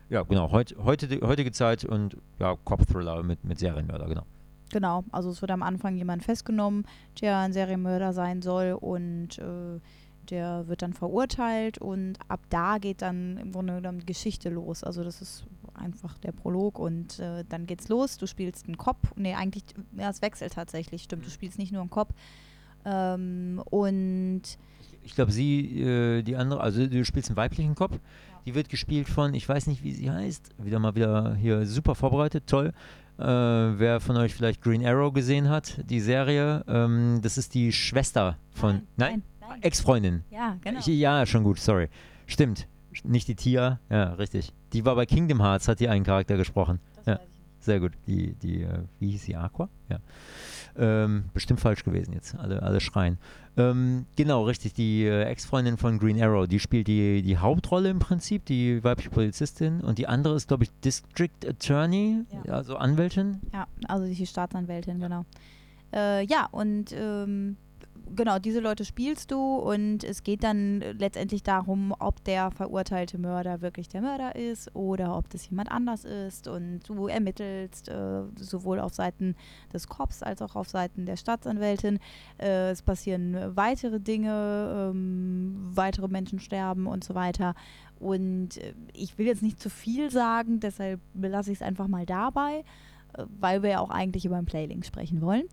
[0.08, 4.22] Ja, genau, heut, heute, heutige Zeit und ja, Cop-Thriller mit, mit Serienmörder, genau.
[4.72, 6.86] Genau, also es wird am Anfang jemand festgenommen,
[7.20, 9.80] der ein Serienmörder sein soll und äh,
[10.30, 14.84] der wird dann verurteilt und ab da geht dann im Grunde genommen die Geschichte los.
[14.84, 18.18] Also das ist einfach der Prolog und äh, dann geht's los.
[18.18, 18.96] Du spielst einen Cop.
[19.16, 19.64] Nee, eigentlich,
[19.96, 21.24] ja, es wechselt tatsächlich, stimmt.
[21.24, 21.32] Du mhm.
[21.32, 22.14] spielst nicht nur einen Cop.
[22.84, 24.42] Ähm, und
[25.02, 27.74] ich glaube, sie, äh, die andere, also du spielst einen weiblichen.
[27.78, 27.88] Ja.
[28.44, 30.50] Die wird gespielt von, ich weiß nicht, wie sie heißt.
[30.58, 32.72] Wieder mal wieder hier super vorbereitet, toll.
[33.18, 37.72] Äh, wer von euch vielleicht Green Arrow gesehen hat, die Serie, ähm, das ist die
[37.72, 38.82] Schwester von.
[38.96, 39.22] Nein?
[39.22, 39.22] nein?
[39.60, 40.24] Ex-Freundin.
[40.30, 40.80] Ja, genau.
[40.80, 41.88] Ich, ja, schon gut, sorry.
[42.26, 42.66] Stimmt.
[43.04, 44.52] Nicht die Tia, ja, richtig.
[44.72, 46.80] Die war bei Kingdom Hearts, hat die einen Charakter gesprochen.
[46.96, 47.20] Das ja,
[47.60, 47.92] sehr gut.
[48.06, 49.68] Die, die, äh, wie hieß sie, Aqua?
[49.88, 49.98] Ja.
[50.78, 53.18] Ähm, bestimmt falsch gewesen jetzt, alle, alle schreien.
[53.56, 57.98] Ähm, genau, richtig, die äh, Ex-Freundin von Green Arrow, die spielt die, die Hauptrolle im
[57.98, 59.80] Prinzip, die weibliche Polizistin.
[59.80, 62.52] Und die andere ist, glaube ich, District Attorney, ja.
[62.52, 63.40] also Anwältin.
[63.52, 65.24] Ja, also die Staatsanwältin, genau.
[65.94, 67.56] Äh, ja, und ähm,
[68.14, 73.60] genau, diese Leute spielst du und es geht dann letztendlich darum, ob der verurteilte Mörder
[73.60, 78.80] wirklich der Mörder ist oder ob das jemand anders ist und du ermittelst äh, sowohl
[78.80, 79.34] auf Seiten
[79.72, 81.98] des Cops als auch auf Seiten der Staatsanwältin.
[82.38, 87.54] Äh, es passieren weitere Dinge, ähm, weitere Menschen sterben und so weiter.
[87.98, 92.06] Und äh, ich will jetzt nicht zu viel sagen, deshalb belasse ich es einfach mal
[92.06, 92.64] dabei,
[93.14, 95.44] äh, weil wir ja auch eigentlich über ein Playlink sprechen wollen.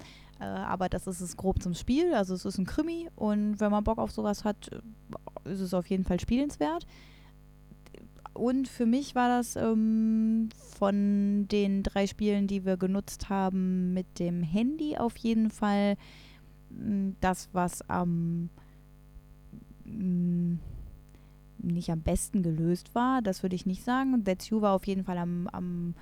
[0.43, 2.13] Äh, aber das ist es grob zum Spiel.
[2.13, 4.69] Also es ist ein Krimi und wenn man Bock auf sowas hat,
[5.45, 6.85] äh, ist es auf jeden Fall spielenswert.
[8.33, 14.19] Und für mich war das ähm, von den drei Spielen, die wir genutzt haben, mit
[14.19, 15.97] dem Handy auf jeden Fall
[16.71, 18.49] mm, das, was am
[19.85, 20.59] ähm,
[21.59, 23.21] nicht am besten gelöst war.
[23.21, 24.23] Das würde ich nicht sagen.
[24.23, 25.93] That's You war auf jeden Fall am, am,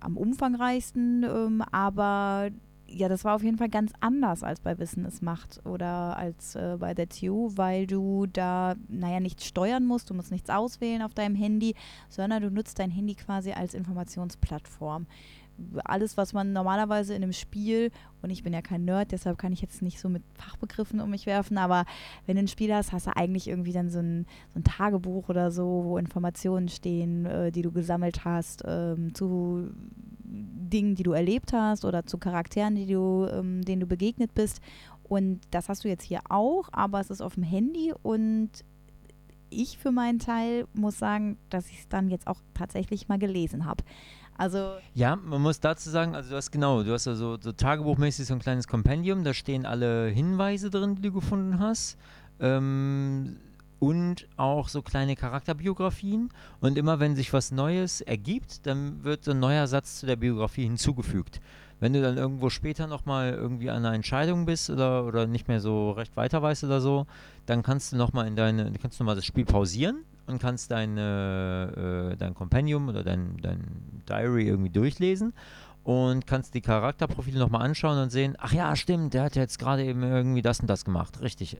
[0.00, 2.50] am umfangreichsten, ähm, aber
[2.92, 6.54] ja, das war auf jeden Fall ganz anders als bei Wissen es macht oder als
[6.54, 11.02] äh, bei That's You, weil du da, naja, nichts steuern musst, du musst nichts auswählen
[11.02, 11.74] auf deinem Handy,
[12.08, 15.06] sondern du nutzt dein Handy quasi als Informationsplattform
[15.84, 17.90] alles, was man normalerweise in einem Spiel,
[18.22, 21.10] und ich bin ja kein Nerd, deshalb kann ich jetzt nicht so mit Fachbegriffen um
[21.10, 21.84] mich werfen, aber
[22.26, 25.28] wenn du ein Spiel hast, hast du eigentlich irgendwie dann so ein, so ein Tagebuch
[25.28, 29.70] oder so, wo Informationen stehen, äh, die du gesammelt hast, ähm, zu
[30.24, 34.60] Dingen, die du erlebt hast oder zu Charakteren, die du, ähm, denen du begegnet bist.
[35.04, 38.50] Und das hast du jetzt hier auch, aber es ist auf dem Handy und
[39.50, 43.66] ich für meinen Teil muss sagen, dass ich es dann jetzt auch tatsächlich mal gelesen
[43.66, 43.84] habe.
[44.36, 48.26] Also ja, man muss dazu sagen, also du hast genau, du hast also so tagebuchmäßig
[48.26, 51.96] so ein kleines Kompendium, da stehen alle Hinweise drin, die du gefunden hast.
[52.40, 53.36] Ähm,
[53.78, 56.30] und auch so kleine Charakterbiografien.
[56.60, 60.14] Und immer wenn sich was Neues ergibt, dann wird so ein neuer Satz zu der
[60.14, 61.40] Biografie hinzugefügt.
[61.80, 65.58] Wenn du dann irgendwo später nochmal irgendwie an einer Entscheidung bist oder, oder nicht mehr
[65.58, 67.06] so recht weiter weißt oder so,
[67.46, 72.12] dann kannst du nochmal in deine, kannst du mal das Spiel pausieren und kannst deine,
[72.12, 75.32] äh, dein Compendium oder dein, dein Diary irgendwie durchlesen
[75.84, 79.84] und kannst die Charakterprofile nochmal anschauen und sehen, ach ja, stimmt, der hat jetzt gerade
[79.84, 81.20] eben irgendwie das und das gemacht.
[81.20, 81.58] Richtig.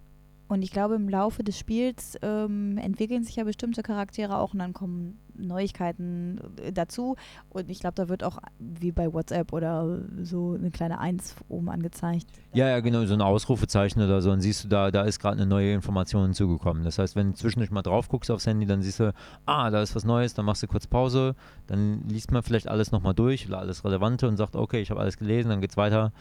[0.52, 4.58] Und ich glaube, im Laufe des Spiels ähm, entwickeln sich ja bestimmte Charaktere auch und
[4.58, 7.16] dann kommen Neuigkeiten äh, dazu.
[7.48, 11.70] Und ich glaube, da wird auch wie bei WhatsApp oder so eine kleine Eins oben
[11.70, 12.26] angezeigt.
[12.52, 14.30] Ja, ja, genau, so ein Ausrufezeichen oder so.
[14.30, 16.84] Und siehst du, da, da ist gerade eine neue Information hinzugekommen.
[16.84, 19.14] Das heißt, wenn du zwischendurch mal drauf guckst aufs Handy, dann siehst du,
[19.46, 21.34] ah, da ist was Neues, dann machst du kurz Pause,
[21.66, 25.00] dann liest man vielleicht alles nochmal durch oder alles Relevante und sagt, okay, ich habe
[25.00, 26.12] alles gelesen, dann geht's weiter.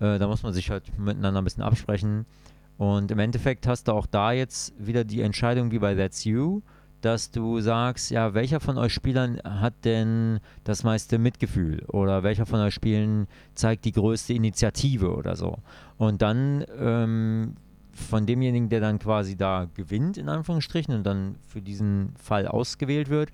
[0.00, 2.26] Äh, da muss man sich halt miteinander ein bisschen absprechen.
[2.78, 6.62] Und im Endeffekt hast du auch da jetzt wieder die Entscheidung wie bei That's You,
[7.00, 12.46] dass du sagst, ja, welcher von euch Spielern hat denn das meiste Mitgefühl oder welcher
[12.46, 15.58] von euch Spielen zeigt die größte Initiative oder so.
[15.96, 17.56] Und dann ähm,
[17.92, 23.08] von demjenigen, der dann quasi da gewinnt, in Anführungsstrichen, und dann für diesen Fall ausgewählt
[23.08, 23.30] wird,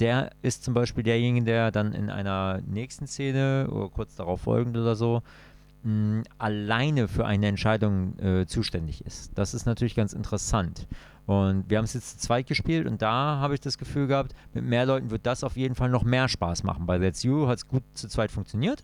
[0.00, 4.76] der ist zum Beispiel derjenige, der dann in einer nächsten Szene oder kurz darauf folgend
[4.76, 5.22] oder so
[5.82, 9.32] mh, alleine für eine Entscheidung äh, zuständig ist.
[9.36, 10.86] Das ist natürlich ganz interessant.
[11.26, 14.34] Und wir haben es jetzt zu zweit gespielt und da habe ich das Gefühl gehabt,
[14.52, 16.86] mit mehr Leuten wird das auf jeden Fall noch mehr Spaß machen.
[16.86, 18.82] Bei That's You hat es gut zu zweit funktioniert.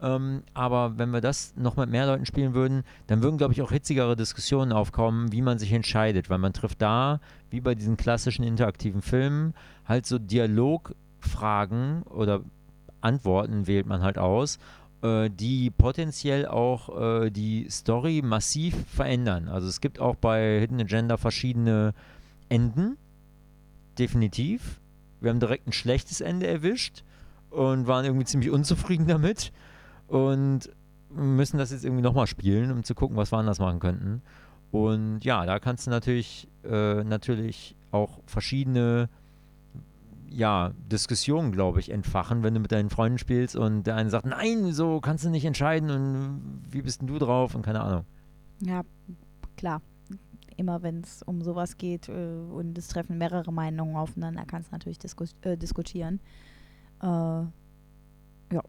[0.00, 3.62] Ähm, aber wenn wir das noch mit mehr Leuten spielen würden, dann würden, glaube ich,
[3.62, 6.28] auch hitzigere Diskussionen aufkommen, wie man sich entscheidet.
[6.28, 7.20] Weil man trifft da,
[7.50, 9.54] wie bei diesen klassischen interaktiven Filmen,
[9.86, 12.40] halt so Dialogfragen oder
[13.00, 14.58] Antworten wählt man halt aus
[15.30, 19.48] die potenziell auch äh, die Story massiv verändern.
[19.48, 21.94] Also es gibt auch bei Hidden Agenda verschiedene
[22.48, 22.96] Enden,
[23.98, 24.80] definitiv.
[25.20, 27.02] Wir haben direkt ein schlechtes Ende erwischt
[27.50, 29.52] und waren irgendwie ziemlich unzufrieden damit
[30.08, 30.70] und
[31.10, 34.22] müssen das jetzt irgendwie nochmal spielen, um zu gucken, was wir anders machen könnten.
[34.70, 39.10] Und ja, da kannst du natürlich, äh, natürlich auch verschiedene
[40.32, 44.26] ja, Diskussionen, glaube ich, entfachen, wenn du mit deinen Freunden spielst und der eine sagt,
[44.26, 48.04] nein, so kannst du nicht entscheiden und wie bist denn du drauf und keine Ahnung.
[48.60, 48.82] Ja,
[49.56, 49.82] klar.
[50.56, 54.74] Immer wenn es um sowas geht äh, und es treffen mehrere Meinungen aufeinander, kannst du
[54.74, 56.20] natürlich disku äh, diskutieren.
[57.02, 58.62] Äh, ja.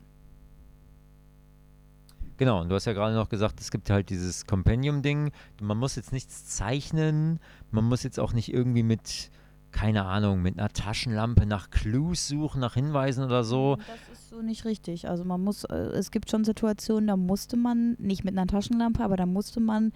[2.37, 5.31] Genau, und du hast ja gerade noch gesagt, es gibt halt dieses Compendium-Ding.
[5.61, 7.39] Man muss jetzt nichts zeichnen,
[7.69, 9.29] man muss jetzt auch nicht irgendwie mit
[9.73, 13.75] keine Ahnung, mit einer Taschenlampe nach Clues suchen, nach Hinweisen oder so.
[13.75, 15.09] Das ist so nicht richtig.
[15.09, 19.03] Also man muss, äh, es gibt schon Situationen, da musste man, nicht mit einer Taschenlampe,
[19.03, 19.91] aber da musste man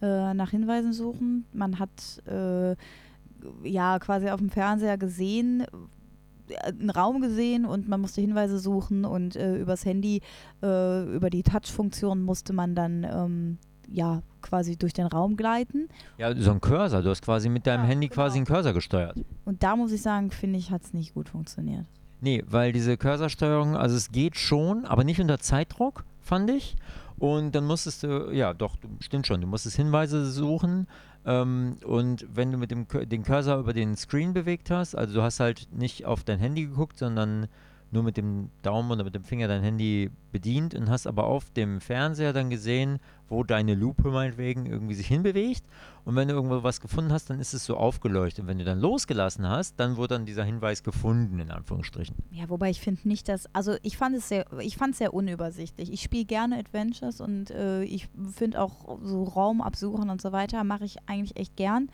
[0.00, 1.46] äh, nach Hinweisen suchen.
[1.52, 2.76] Man hat äh,
[3.64, 5.64] ja quasi auf dem Fernseher gesehen,
[6.48, 10.20] äh, einen Raum gesehen und man musste Hinweise suchen und äh, übers Handy,
[10.62, 13.58] äh, über die Touch-Funktion musste man dann ähm,
[13.92, 15.88] ja, quasi durch den Raum gleiten.
[16.18, 17.02] Ja, so ein Cursor.
[17.02, 18.22] Du hast quasi mit deinem ja, Handy genau.
[18.22, 19.16] quasi einen Cursor gesteuert.
[19.44, 21.86] Und da muss ich sagen, finde ich, hat es nicht gut funktioniert.
[22.20, 26.76] Nee, weil diese Cursorsteuerung, also es geht schon, aber nicht unter Zeitdruck, fand ich.
[27.18, 30.86] Und dann musstest du, ja, doch, stimmt schon, du musstest Hinweise suchen.
[31.24, 35.22] Ähm, und wenn du mit dem den Cursor über den Screen bewegt hast, also du
[35.22, 37.48] hast halt nicht auf dein Handy geguckt, sondern
[37.92, 41.50] nur mit dem Daumen oder mit dem Finger dein Handy bedient und hast aber auf
[41.50, 45.62] dem Fernseher dann gesehen, wo deine Lupe meinetwegen irgendwie sich hinbewegt.
[46.04, 48.42] Und wenn du irgendwo was gefunden hast, dann ist es so aufgeleuchtet.
[48.42, 52.16] Und wenn du dann losgelassen hast, dann wurde dann dieser Hinweis gefunden, in Anführungsstrichen.
[52.30, 55.12] Ja, wobei ich finde nicht, dass, also ich fand es sehr, ich fand es sehr
[55.12, 55.92] unübersichtlich.
[55.92, 60.64] Ich spiele gerne Adventures und äh, ich finde auch so Raum absuchen und so weiter,
[60.64, 61.90] mache ich eigentlich echt gern.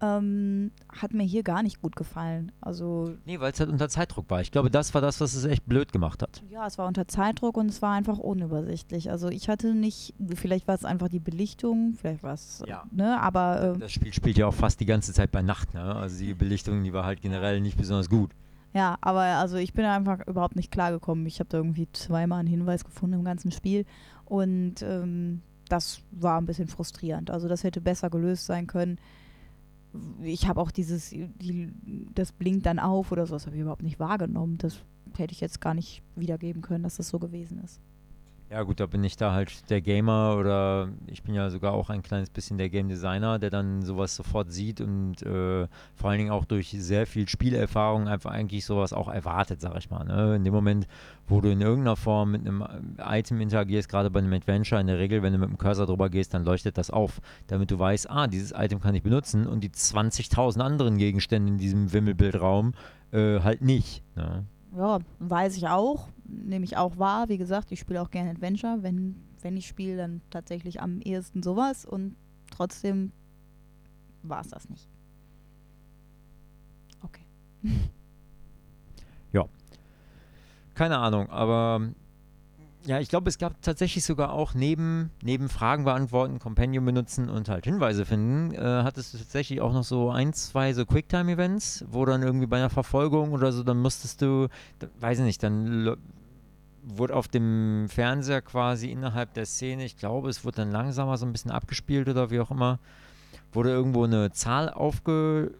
[0.00, 2.52] Ähm, hat mir hier gar nicht gut gefallen.
[2.60, 4.40] Also Nee, weil es halt unter Zeitdruck war.
[4.40, 6.42] Ich glaube, das war das, was es echt blöd gemacht hat.
[6.50, 9.10] ja, es war unter Zeitdruck und es war einfach unübersichtlich.
[9.10, 12.84] Also ich hatte nicht, vielleicht war es einfach die Belichtung, vielleicht war es, Ja.
[12.90, 15.82] ne, aber äh, Das Spiel spielt ja auch fast die ganze Zeit bei Nacht, ne?
[15.96, 18.32] Also die Belichtung, die war halt generell nicht besonders gut.
[18.72, 21.24] Ja, aber also ich bin einfach überhaupt nicht klargekommen.
[21.26, 23.86] Ich habe da irgendwie zweimal einen Hinweis gefunden im ganzen Spiel
[24.24, 27.30] und ähm, das war ein bisschen frustrierend.
[27.30, 28.98] Also das hätte besser gelöst sein können.
[30.22, 31.72] Ich habe auch dieses, die,
[32.14, 34.58] das blinkt dann auf oder so, das habe ich überhaupt nicht wahrgenommen.
[34.58, 34.78] Das
[35.16, 37.80] hätte ich jetzt gar nicht wiedergeben können, dass das so gewesen ist.
[38.50, 41.88] Ja gut, da bin ich da halt der Gamer oder ich bin ja sogar auch
[41.88, 45.66] ein kleines bisschen der Game Designer, der dann sowas sofort sieht und äh,
[45.96, 49.90] vor allen Dingen auch durch sehr viel Spielerfahrung einfach eigentlich sowas auch erwartet, sag ich
[49.90, 50.04] mal.
[50.04, 50.36] Ne?
[50.36, 50.86] In dem Moment,
[51.26, 52.64] wo du in irgendeiner Form mit einem
[52.98, 56.10] Item interagierst, gerade bei einem Adventure, in der Regel, wenn du mit dem Cursor drüber
[56.10, 59.64] gehst, dann leuchtet das auf, damit du weißt, ah, dieses Item kann ich benutzen und
[59.64, 62.74] die 20.000 anderen Gegenstände in diesem Wimmelbildraum
[63.10, 64.02] äh, halt nicht.
[64.16, 64.44] Ne?
[64.76, 67.28] Ja, weiß ich auch, nehme ich auch wahr.
[67.28, 68.82] Wie gesagt, ich spiele auch gerne Adventure.
[68.82, 72.16] Wenn, wenn ich spiele, dann tatsächlich am ehesten sowas und
[72.50, 73.12] trotzdem
[74.22, 74.88] war es das nicht.
[77.02, 77.24] Okay.
[80.74, 81.80] Keine Ahnung, aber
[82.86, 87.48] ja, ich glaube, es gab tatsächlich sogar auch neben, neben Fragen beantworten, Companion benutzen und
[87.48, 92.04] halt Hinweise finden, äh, hattest du tatsächlich auch noch so ein, zwei so Quicktime-Events, wo
[92.04, 94.48] dann irgendwie bei einer Verfolgung oder so, dann musstest du,
[94.80, 95.96] da, weiß ich nicht, dann
[96.82, 101.24] wurde auf dem Fernseher quasi innerhalb der Szene, ich glaube, es wurde dann langsamer so
[101.24, 102.78] ein bisschen abgespielt oder wie auch immer,
[103.52, 105.54] wurde irgendwo eine Zahl aufge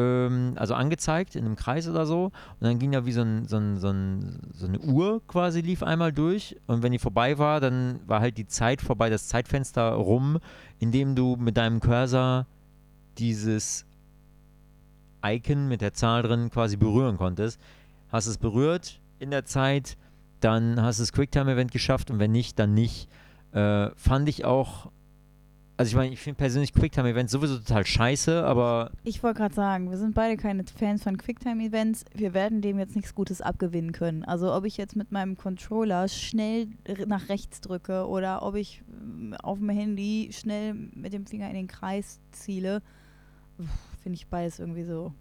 [0.00, 2.24] ähm, also angezeigt in einem Kreis oder so.
[2.24, 5.60] Und dann ging da wie so, ein, so, ein, so, ein, so eine Uhr quasi
[5.60, 6.56] lief einmal durch.
[6.66, 10.38] Und wenn die vorbei war, dann war halt die Zeit vorbei, das Zeitfenster rum,
[10.78, 12.46] in dem du mit deinem Cursor
[13.18, 13.86] dieses
[15.24, 17.60] Icon mit der Zahl drin quasi berühren konntest.
[18.08, 19.96] Hast es berührt in der Zeit,
[20.40, 23.08] dann hast du das Quicktime-Event geschafft und wenn nicht, dann nicht.
[23.52, 24.90] Äh, fand ich auch,
[25.80, 29.90] also ich meine, ich finde persönlich Quicktime-Events sowieso total scheiße, aber Ich wollte gerade sagen,
[29.90, 32.04] wir sind beide keine Fans von Quicktime-Events.
[32.14, 34.22] Wir werden dem jetzt nichts Gutes abgewinnen können.
[34.22, 36.68] Also ob ich jetzt mit meinem Controller schnell
[37.06, 41.54] nach rechts drücke oder ob ich ähm, auf dem Handy schnell mit dem Finger in
[41.54, 42.82] den Kreis ziele,
[44.02, 45.14] finde ich beides irgendwie so,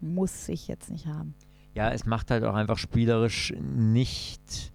[0.00, 1.34] muss ich jetzt nicht haben.
[1.74, 4.72] ja, es macht halt auch einfach spielerisch nicht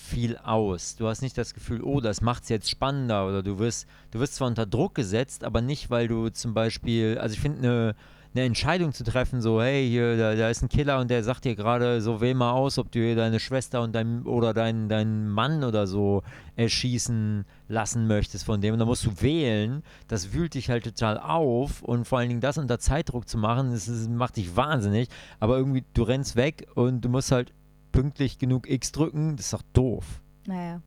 [0.00, 0.96] viel aus.
[0.96, 4.20] Du hast nicht das Gefühl, oh, das macht es jetzt spannender oder du wirst, du
[4.20, 7.94] wirst zwar unter Druck gesetzt, aber nicht, weil du zum Beispiel, also ich finde eine
[8.32, 11.44] eine Entscheidung zu treffen, so, hey, hier, da, da ist ein Killer und der sagt
[11.44, 14.88] dir gerade, so wähl mal aus, ob du hier deine Schwester und dein, oder deinen
[14.88, 16.22] deinen Mann oder so
[16.54, 18.74] erschießen lassen möchtest von dem.
[18.74, 19.82] Und da musst du wählen.
[20.06, 23.72] Das wühlt dich halt total auf und vor allen Dingen das unter Zeitdruck zu machen,
[23.72, 25.08] das, ist, macht dich wahnsinnig.
[25.40, 27.52] Aber irgendwie, du rennst weg und du musst halt
[27.92, 30.20] pünktlich genug X drücken, das ist doch doof.
[30.46, 30.80] Naja,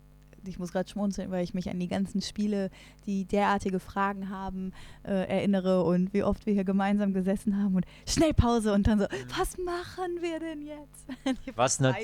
[0.46, 2.70] ich muss gerade schmunzeln, weil ich mich an die ganzen Spiele,
[3.06, 4.74] die derartige Fragen haben,
[5.04, 9.00] äh, erinnere und wie oft wir hier gemeinsam gesessen haben und schnell Pause und dann
[9.00, 9.06] so,
[9.38, 11.08] was machen wir denn jetzt?
[11.48, 11.96] die Was nat-.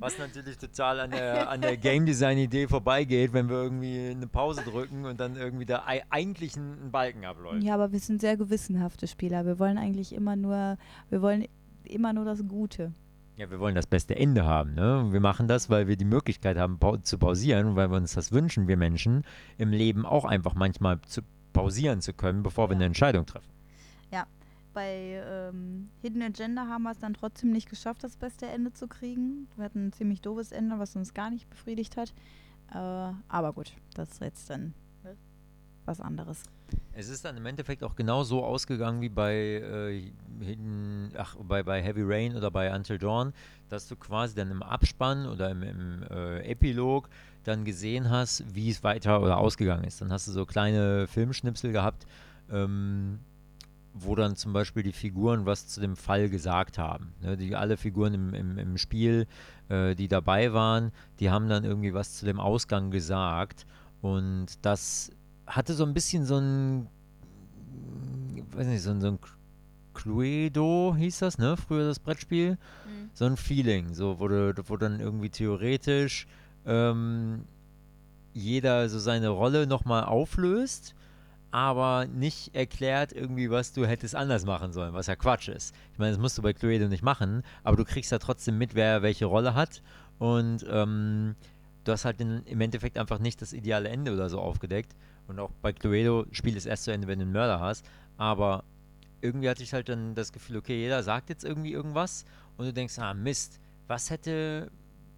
[0.00, 4.28] Was natürlich total an der, an der Game Design Idee vorbeigeht, wenn wir irgendwie eine
[4.28, 7.64] Pause drücken und dann irgendwie da ei- eigentlich ein Balken abläuft.
[7.64, 9.44] Ja, aber wir sind sehr gewissenhafte Spieler.
[9.44, 10.78] Wir wollen eigentlich immer nur,
[11.10, 11.46] wir wollen
[11.82, 12.92] immer nur das Gute.
[13.38, 14.74] Ja, wir wollen das beste Ende haben.
[14.74, 14.98] Ne?
[14.98, 17.96] Und Wir machen das, weil wir die Möglichkeit haben, pau zu pausieren und weil wir
[17.96, 19.22] uns das wünschen, wir Menschen,
[19.58, 21.22] im Leben auch einfach manchmal zu
[21.52, 22.78] pausieren zu können, bevor wir Ja.
[22.78, 23.48] eine Entscheidung treffen.
[24.74, 28.86] Bei ähm, Hidden Agenda haben wir es dann trotzdem nicht geschafft, das beste Ende zu
[28.86, 29.48] kriegen.
[29.56, 32.12] Wir hatten ein ziemlich doofes Ende, was uns gar nicht befriedigt hat.
[32.72, 34.74] Äh, aber gut, das ist jetzt dann
[35.84, 36.42] was anderes.
[36.92, 40.10] Es ist dann im Endeffekt auch genau so ausgegangen wie bei, äh,
[40.40, 43.32] Hidden, ach, bei, bei Heavy Rain oder bei Until Dawn,
[43.68, 47.08] dass du quasi dann im Abspann oder im, im äh, Epilog
[47.44, 50.00] dann gesehen hast, wie es weiter oder ausgegangen ist.
[50.00, 52.06] Dann hast du so kleine Filmschnipsel gehabt,
[52.50, 53.20] ähm,
[53.94, 57.12] wo dann zum Beispiel die Figuren was zu dem Fall gesagt haben.
[57.20, 59.26] Ne, die, alle Figuren im, im, im Spiel,
[59.68, 63.66] äh, die dabei waren, die haben dann irgendwie was zu dem Ausgang gesagt.
[64.00, 65.10] Und das
[65.48, 66.86] hatte so ein bisschen so ein,
[68.52, 69.18] weiß nicht, so ein, so ein
[69.94, 71.56] Cluedo hieß das, ne?
[71.56, 72.56] Früher das Brettspiel.
[73.14, 76.28] So ein Feeling, so wo, du, wo dann irgendwie theoretisch
[76.66, 77.44] ähm,
[78.32, 80.94] jeder so seine Rolle nochmal auflöst,
[81.50, 85.74] aber nicht erklärt irgendwie, was du hättest anders machen sollen, was ja Quatsch ist.
[85.92, 88.74] Ich meine, das musst du bei Cluedo nicht machen, aber du kriegst ja trotzdem mit,
[88.74, 89.82] wer welche Rolle hat
[90.18, 91.34] und ähm,
[91.84, 94.94] du hast halt in, im Endeffekt einfach nicht das ideale Ende oder so aufgedeckt.
[95.28, 97.84] Und auch bei Cluedo, Spiel ist erst zu Ende, wenn du einen Mörder hast,
[98.16, 98.64] aber
[99.20, 102.24] irgendwie hatte ich halt dann das Gefühl, okay, jeder sagt jetzt irgendwie irgendwas
[102.56, 104.70] und du denkst, ah Mist, was hätte,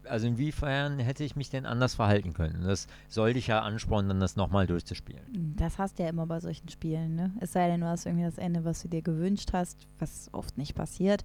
[0.05, 2.65] also inwiefern hätte ich mich denn anders verhalten können?
[2.65, 5.55] Das soll dich ja anspornen, dann das nochmal durchzuspielen.
[5.57, 7.33] Das hast du ja immer bei solchen Spielen, ne?
[7.41, 10.59] Es sei denn, du hast irgendwie das Ende, was du dir gewünscht hast, was oft
[10.59, 11.23] nicht passiert.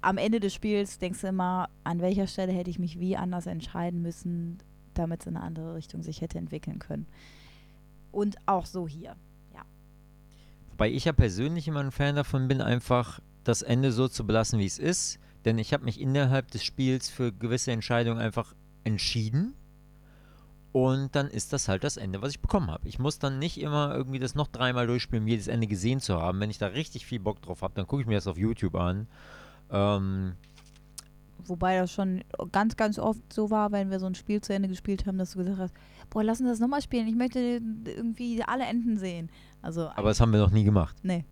[0.00, 3.46] Am Ende des Spiels denkst du immer, an welcher Stelle hätte ich mich wie anders
[3.46, 4.58] entscheiden müssen,
[4.94, 7.06] damit es in eine andere Richtung sich hätte entwickeln können.
[8.12, 9.16] Und auch so hier.
[10.80, 14.58] Wobei ich ja persönlich immer ein Fan davon bin, einfach das Ende so zu belassen,
[14.58, 15.18] wie es ist.
[15.44, 19.52] Denn ich habe mich innerhalb des Spiels für gewisse Entscheidungen einfach entschieden.
[20.72, 22.88] Und dann ist das halt das Ende, was ich bekommen habe.
[22.88, 26.18] Ich muss dann nicht immer irgendwie das noch dreimal durchspielen, um jedes Ende gesehen zu
[26.18, 26.40] haben.
[26.40, 28.74] Wenn ich da richtig viel Bock drauf habe, dann gucke ich mir das auf YouTube
[28.74, 29.06] an.
[29.70, 30.32] Ähm,
[31.44, 34.68] Wobei das schon ganz, ganz oft so war, wenn wir so ein Spiel zu Ende
[34.68, 35.74] gespielt haben, dass du gesagt hast,
[36.10, 37.08] boah, lass uns das nochmal spielen.
[37.08, 39.30] Ich möchte irgendwie alle Enden sehen.
[39.62, 40.96] Also, aber das haben wir noch nie gemacht.
[41.02, 41.24] Nee.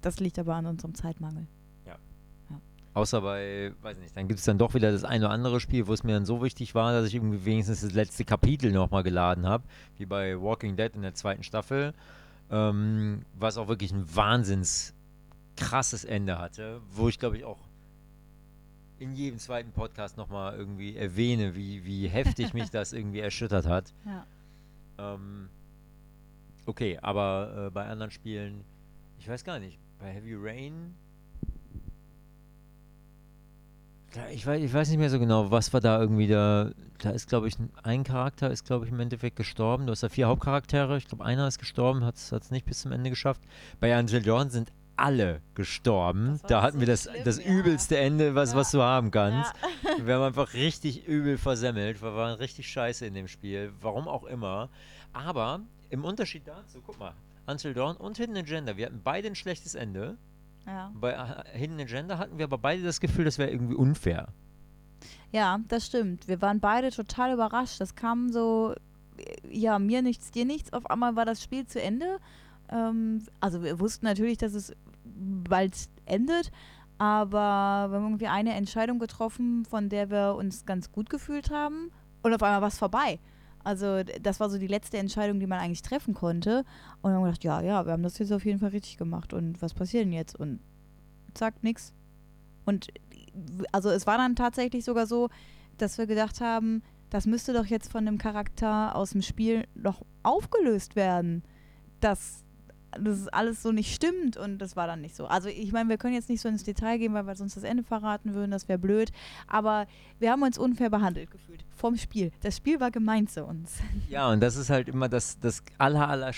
[0.00, 1.46] Das liegt aber an unserem Zeitmangel.
[1.86, 1.96] Ja.
[2.50, 2.60] ja.
[2.94, 5.86] Außer bei, weiß nicht, dann gibt es dann doch wieder das eine oder andere Spiel,
[5.86, 9.02] wo es mir dann so wichtig war, dass ich irgendwie wenigstens das letzte Kapitel nochmal
[9.02, 9.64] geladen habe,
[9.96, 11.94] wie bei Walking Dead in der zweiten Staffel,
[12.50, 14.94] ähm, was auch wirklich ein wahnsinns
[15.56, 17.58] krasses Ende hatte, wo ich glaube ich auch
[19.04, 23.92] in jedem zweiten Podcast nochmal irgendwie erwähne, wie, wie heftig mich das irgendwie erschüttert hat.
[24.06, 24.26] Ja.
[24.98, 25.50] Ähm,
[26.64, 28.64] okay, aber äh, bei anderen Spielen,
[29.18, 30.94] ich weiß gar nicht, bei Heavy Rain.
[34.32, 36.70] Ich weiß, ich weiß nicht mehr so genau, was war da irgendwie da.
[36.98, 39.86] Da ist, glaube ich, ein Charakter ist, glaube ich, im Endeffekt gestorben.
[39.86, 40.96] Du hast ja vier Hauptcharaktere.
[40.96, 43.42] Ich glaube, einer ist gestorben, hat es nicht bis zum Ende geschafft.
[43.80, 46.40] Bei Angel Dawn sind alle gestorben.
[46.46, 47.50] Da hatten so wir das, schlimm, das ja.
[47.50, 48.58] übelste Ende, was, ja.
[48.58, 49.52] was du haben kannst.
[49.60, 49.68] Ja.
[50.06, 52.02] Wir haben einfach richtig übel versemmelt.
[52.02, 53.72] Wir waren richtig scheiße in dem Spiel.
[53.80, 54.70] Warum auch immer.
[55.12, 57.14] Aber im Unterschied dazu, guck mal,
[57.46, 60.16] Until Dawn und Hidden Agenda, wir hatten beide ein schlechtes Ende.
[60.94, 64.28] Bei äh, Hidden Agenda hatten wir aber beide das Gefühl, das wäre irgendwie unfair.
[65.30, 66.26] Ja, das stimmt.
[66.28, 67.80] Wir waren beide total überrascht.
[67.80, 68.74] Das kam so,
[69.50, 70.72] ja, mir nichts, dir nichts.
[70.72, 72.18] Auf einmal war das Spiel zu Ende.
[72.74, 76.50] Ähm, also wir wussten natürlich, dass es bald endet,
[76.98, 81.90] aber wir haben irgendwie eine Entscheidung getroffen, von der wir uns ganz gut gefühlt haben
[82.22, 83.20] und auf einmal war es vorbei.
[83.64, 86.64] Also das war so die letzte Entscheidung, die man eigentlich treffen konnte.
[87.00, 89.32] Und dann haben gedacht, ja, ja, wir haben das jetzt auf jeden Fall richtig gemacht.
[89.32, 90.38] Und was passiert denn jetzt?
[90.38, 90.60] Und
[91.32, 91.94] zack, nix.
[92.66, 92.88] Und
[93.72, 95.30] also es war dann tatsächlich sogar so,
[95.78, 100.02] dass wir gedacht haben, das müsste doch jetzt von einem Charakter aus dem Spiel noch
[100.22, 101.42] aufgelöst werden.
[102.00, 102.43] Das
[103.00, 105.26] das alles so nicht stimmt und das war dann nicht so.
[105.26, 107.64] Also ich meine, wir können jetzt nicht so ins Detail gehen, weil wir sonst das
[107.64, 109.10] Ende verraten würden, das wäre blöd.
[109.46, 109.86] Aber
[110.18, 112.32] wir haben uns unfair behandelt gefühlt vom Spiel.
[112.42, 113.78] Das Spiel war gemeint zu uns.
[114.08, 116.32] Ja, und das ist halt immer das, das aller, aller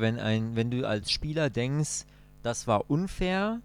[0.00, 2.04] wenn, ein, wenn du als Spieler denkst,
[2.42, 3.60] das war unfair,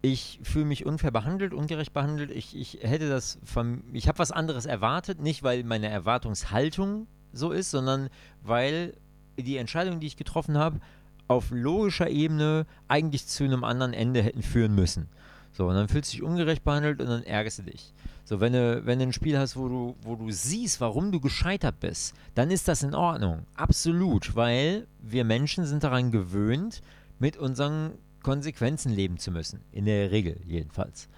[0.00, 2.30] ich fühle mich unfair behandelt, ungerecht behandelt.
[2.30, 7.50] Ich, ich hätte das vom, ich habe was anderes erwartet, nicht weil meine Erwartungshaltung so
[7.50, 8.08] ist, sondern
[8.42, 8.94] weil
[9.42, 10.80] die Entscheidungen, die ich getroffen habe,
[11.28, 15.08] auf logischer Ebene eigentlich zu einem anderen Ende hätten führen müssen.
[15.52, 17.92] So, und dann fühlst du dich ungerecht behandelt und dann ärgerst du dich.
[18.24, 21.20] So, wenn du, wenn du ein Spiel hast, wo du, wo du siehst, warum du
[21.20, 23.46] gescheitert bist, dann ist das in Ordnung.
[23.54, 26.82] Absolut, weil wir Menschen sind daran gewöhnt,
[27.18, 29.60] mit unseren Konsequenzen leben zu müssen.
[29.72, 31.08] In der Regel jedenfalls.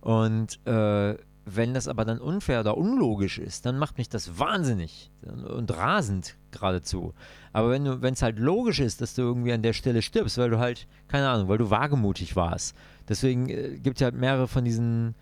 [0.00, 1.16] Und äh,
[1.56, 6.36] wenn das aber dann unfair oder unlogisch ist, dann macht mich das wahnsinnig und rasend
[6.50, 7.14] geradezu.
[7.52, 10.58] Aber wenn es halt logisch ist, dass du irgendwie an der Stelle stirbst, weil du
[10.58, 12.76] halt, keine Ahnung, weil du wagemutig warst.
[13.08, 15.14] Deswegen äh, gibt es halt mehrere von diesen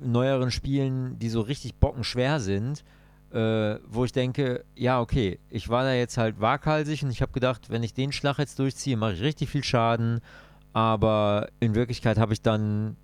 [0.00, 2.84] neueren Spielen, die so richtig bockenschwer sind,
[3.32, 7.32] äh, wo ich denke, ja, okay, ich war da jetzt halt waghalsig und ich habe
[7.32, 10.20] gedacht, wenn ich den Schlag jetzt durchziehe, mache ich richtig viel Schaden.
[10.72, 12.96] Aber in Wirklichkeit habe ich dann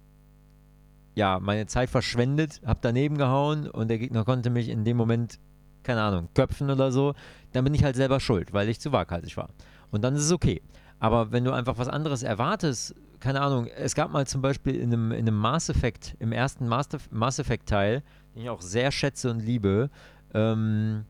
[1.15, 5.39] ja, meine Zeit verschwendet, habe daneben gehauen und der Gegner konnte mich in dem Moment,
[5.83, 7.15] keine Ahnung, köpfen oder so,
[7.53, 9.51] dann bin ich halt selber schuld, weil ich zu waghalsig war.
[9.91, 10.63] Und dann ist es okay.
[11.01, 14.93] Aber wenn du einfach was anderes erwartest, keine Ahnung, es gab mal zum Beispiel in
[14.93, 18.03] einem, in einem Mass Effect, im ersten Mass Effect Teil,
[18.35, 19.91] den ich auch sehr schätze und liebe,
[20.33, 21.05] ähm,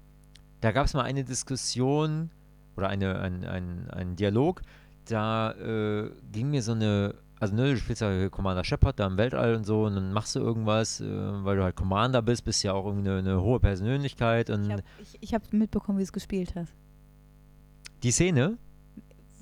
[0.61, 2.31] da gab es mal eine Diskussion
[2.77, 4.63] oder eine, ein, ein, ein Dialog,
[5.07, 9.17] da äh, ging mir so eine also ne, du spielst ja Commander Shepard da im
[9.17, 11.07] Weltall und so und dann machst du irgendwas, äh,
[11.45, 14.71] weil du halt Commander bist, bist ja auch irgendwie eine, hohe Persönlichkeit und.
[15.21, 16.73] Ich habe hab mitbekommen, wie du es gespielt hast.
[18.05, 18.59] Die Szene?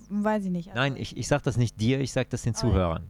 [0.08, 0.70] Weiß ich nicht.
[0.70, 3.06] Also Nein, ich, ich sag das nicht dir, ich sag das den Zuhörern.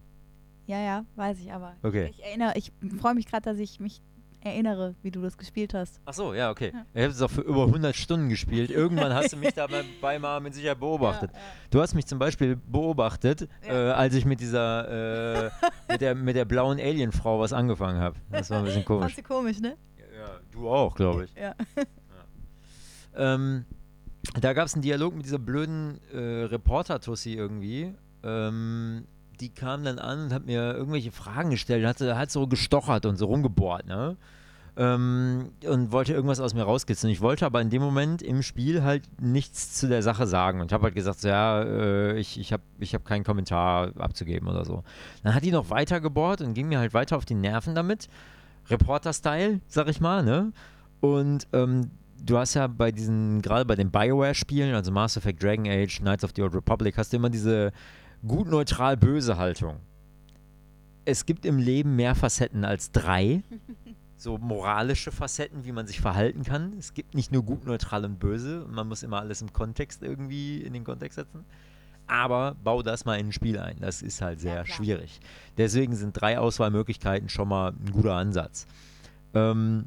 [0.67, 1.77] Ja, ja, weiß ich aber.
[1.85, 2.09] Okay.
[2.11, 4.03] Ich erinnere, ich freue mich gerade, dass ich mich
[4.41, 6.01] erinnere, wie du das gespielt hast.
[6.05, 6.73] Ach so, ja, okay.
[6.75, 6.87] Ja.
[6.95, 8.71] Ich habe es auch für über 100 Stunden gespielt.
[8.71, 11.31] Irgendwann hast du mich dabei mal mit Sicherheit beobachtet.
[11.33, 11.45] Ja, ja.
[11.71, 15.51] Du hast mich zum Beispiel beobachtet, äh, als ich mit dieser, äh,
[15.89, 18.17] mit, der, mit der blauen Alienfrau was angefangen habe.
[18.31, 19.15] Das war ein bisschen komisch.
[19.15, 19.77] Fandst du komisch, ne?
[19.99, 21.35] Ja, du auch, glaube ich.
[21.35, 21.55] Ja.
[23.15, 23.65] Ähm,
[24.41, 27.95] da gab es einen Dialog mit dieser blöden äh, Reporter-Tussi irgendwie.
[28.23, 29.07] Ähm,
[29.41, 33.17] die kam dann an und hat mir irgendwelche Fragen gestellt, hat, hat so gestochert und
[33.17, 34.17] so rumgebohrt, ne?
[34.77, 37.13] Ähm, und wollte irgendwas aus mir rauskitzeln.
[37.13, 40.73] Ich wollte aber in dem Moment im Spiel halt nichts zu der Sache sagen und
[40.73, 44.65] habe halt gesagt, so, ja, äh, ich, ich habe ich hab keinen Kommentar abzugeben oder
[44.65, 44.85] so.
[45.23, 48.09] Dann hat die noch weiter gebohrt und ging mir halt weiter auf die Nerven damit.
[48.71, 50.53] Reporter-Style, sag ich mal, ne?
[51.01, 51.91] Und ähm,
[52.25, 56.25] du hast ja bei diesen, gerade bei den Bioware-Spielen, also Mass Effect, Dragon Age, Knights
[56.25, 57.73] of the Old Republic, hast du immer diese
[58.27, 59.77] gut neutral böse Haltung.
[61.05, 63.43] Es gibt im Leben mehr Facetten als drei.
[64.17, 66.75] So moralische Facetten, wie man sich verhalten kann.
[66.79, 68.67] Es gibt nicht nur gut, neutral und böse.
[68.69, 71.47] Man muss immer alles im Kontext irgendwie in den Kontext setzen.
[72.07, 73.79] Aber bau das mal in ein Spiel ein.
[73.81, 75.21] Das ist halt sehr Ja, schwierig.
[75.57, 78.67] Deswegen sind drei Auswahlmöglichkeiten schon mal ein guter Ansatz.
[79.33, 79.87] Ähm,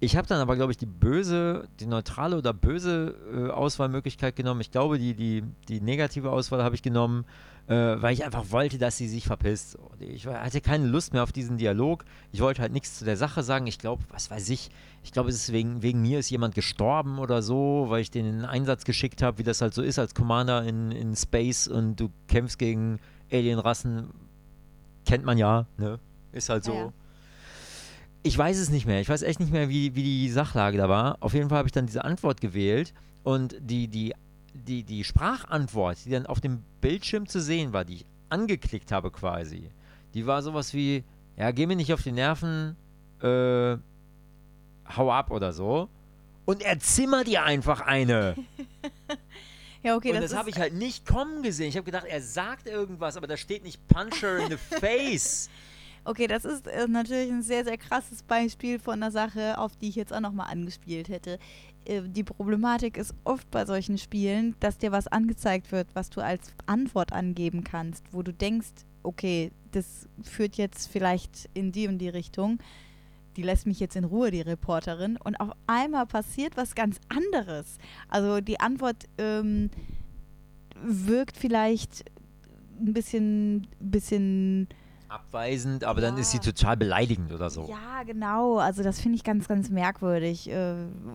[0.00, 4.60] ich habe dann aber, glaube ich, die böse, die neutrale oder böse äh, Auswahlmöglichkeit genommen.
[4.60, 7.24] Ich glaube, die, die, die negative Auswahl habe ich genommen,
[7.66, 9.76] äh, weil ich einfach wollte, dass sie sich verpisst.
[9.98, 12.04] Ich hatte keine Lust mehr auf diesen Dialog.
[12.30, 13.66] Ich wollte halt nichts zu der Sache sagen.
[13.66, 14.70] Ich glaube, was weiß ich,
[15.02, 18.24] ich glaube, es ist wegen, wegen mir ist jemand gestorben oder so, weil ich den
[18.24, 21.66] in den Einsatz geschickt habe, wie das halt so ist als Commander in, in Space
[21.66, 23.00] und du kämpfst gegen
[23.32, 24.10] Alienrassen.
[25.04, 25.98] Kennt man ja, ne?
[26.30, 26.72] Ist halt so.
[26.72, 26.92] Ja, ja.
[28.28, 29.00] Ich weiß es nicht mehr.
[29.00, 31.16] Ich weiß echt nicht mehr, wie, wie die Sachlage da war.
[31.20, 32.92] Auf jeden Fall habe ich dann diese Antwort gewählt
[33.24, 34.14] und die, die,
[34.52, 39.10] die, die Sprachantwort, die dann auf dem Bildschirm zu sehen war, die ich angeklickt habe
[39.10, 39.70] quasi,
[40.12, 41.04] die war sowas wie,
[41.38, 42.76] ja, geh mir nicht auf die Nerven,
[43.22, 43.78] äh,
[44.94, 45.88] hau ab oder so.
[46.44, 48.36] Und er zimmert dir einfach eine.
[49.80, 51.68] Ja, okay, und das, das, habe ich halt nicht kommen gesehen.
[51.68, 55.48] Ich habe gedacht, er sagt irgendwas, aber da steht nicht Puncher in the face.
[56.08, 59.90] Okay, das ist äh, natürlich ein sehr, sehr krasses Beispiel von einer Sache, auf die
[59.90, 61.38] ich jetzt auch nochmal angespielt hätte.
[61.84, 66.22] Äh, die Problematik ist oft bei solchen Spielen, dass dir was angezeigt wird, was du
[66.22, 68.70] als Antwort angeben kannst, wo du denkst,
[69.02, 72.58] okay, das führt jetzt vielleicht in die und die Richtung.
[73.36, 75.18] Die lässt mich jetzt in Ruhe, die Reporterin.
[75.22, 77.76] Und auf einmal passiert was ganz anderes.
[78.08, 79.70] Also die Antwort ähm,
[80.82, 82.06] wirkt vielleicht
[82.80, 84.68] ein bisschen, bisschen
[85.08, 86.42] Abweisend, aber dann ist sie Ja.
[86.42, 87.66] total beleidigend oder so.
[87.68, 88.58] Ja, genau.
[88.58, 90.50] Also das finde ich ganz, ganz merkwürdig.
[90.50, 90.74] Äh,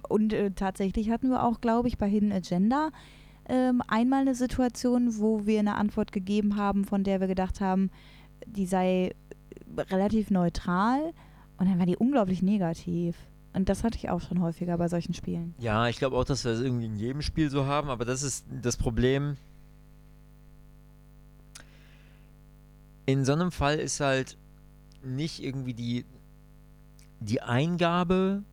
[0.10, 2.90] Und äh, tatsächlich hatten wir auch, glaube ich, bei Hidden Agenda
[3.48, 7.92] ähm, einmal eine Situation, wo wir eine Antwort gegeben haben, von der wir gedacht haben,
[8.48, 9.14] die sei
[9.92, 11.14] relativ neutral.
[11.58, 13.16] Und dann war die unglaublich negativ.
[13.54, 15.54] Und das hatte ich auch schon häufiger bei solchen Spielen.
[15.60, 18.24] Ja, ich glaube auch, dass wir das irgendwie in jedem Spiel so haben, aber das
[18.24, 19.38] ist das Problem.
[23.06, 24.38] In so einem Fall ist halt
[25.04, 26.06] nicht irgendwie die,
[27.20, 28.44] die Eingabe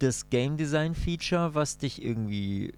[0.00, 2.72] des Game Design Feature, was dich irgendwie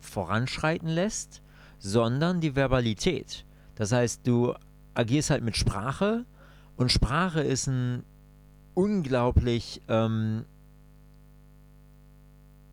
[0.00, 1.42] voranschreiten lässt,
[1.78, 3.44] sondern die Verbalität.
[3.74, 4.54] Das heißt, du
[4.94, 6.24] agierst halt mit Sprache
[6.76, 8.04] und Sprache ist ein
[8.74, 10.44] unglaublich ähm,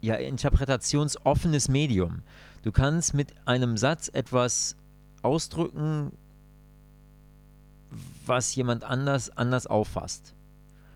[0.02, 2.24] ja, interpretationsoffenes Medium.
[2.64, 4.76] Du kannst mit einem Satz etwas
[5.22, 6.12] ausdrücken,
[8.26, 10.34] was jemand anders anders auffasst.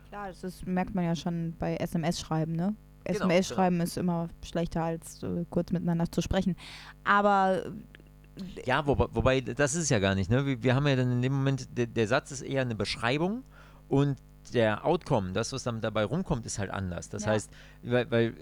[0.10, 2.76] Klar, das ist, merkt man ja schon bei SMS-Schreiben, ne?
[3.04, 6.56] Genau, SMS-Schreiben ist immer schlechter als äh, kurz miteinander zu sprechen.
[7.04, 7.64] Aber
[8.66, 10.30] Ja, wobei, wobei das ist es ja gar nicht.
[10.30, 10.46] Ne?
[10.46, 13.44] Wir, wir haben ja dann in dem Moment, der, der Satz ist eher eine Beschreibung
[13.88, 14.18] und
[14.54, 17.10] der Outcome, das, was dann dabei rumkommt, ist halt anders.
[17.10, 17.32] Das Ja.
[17.32, 17.50] heißt,
[17.84, 18.34] weil, weil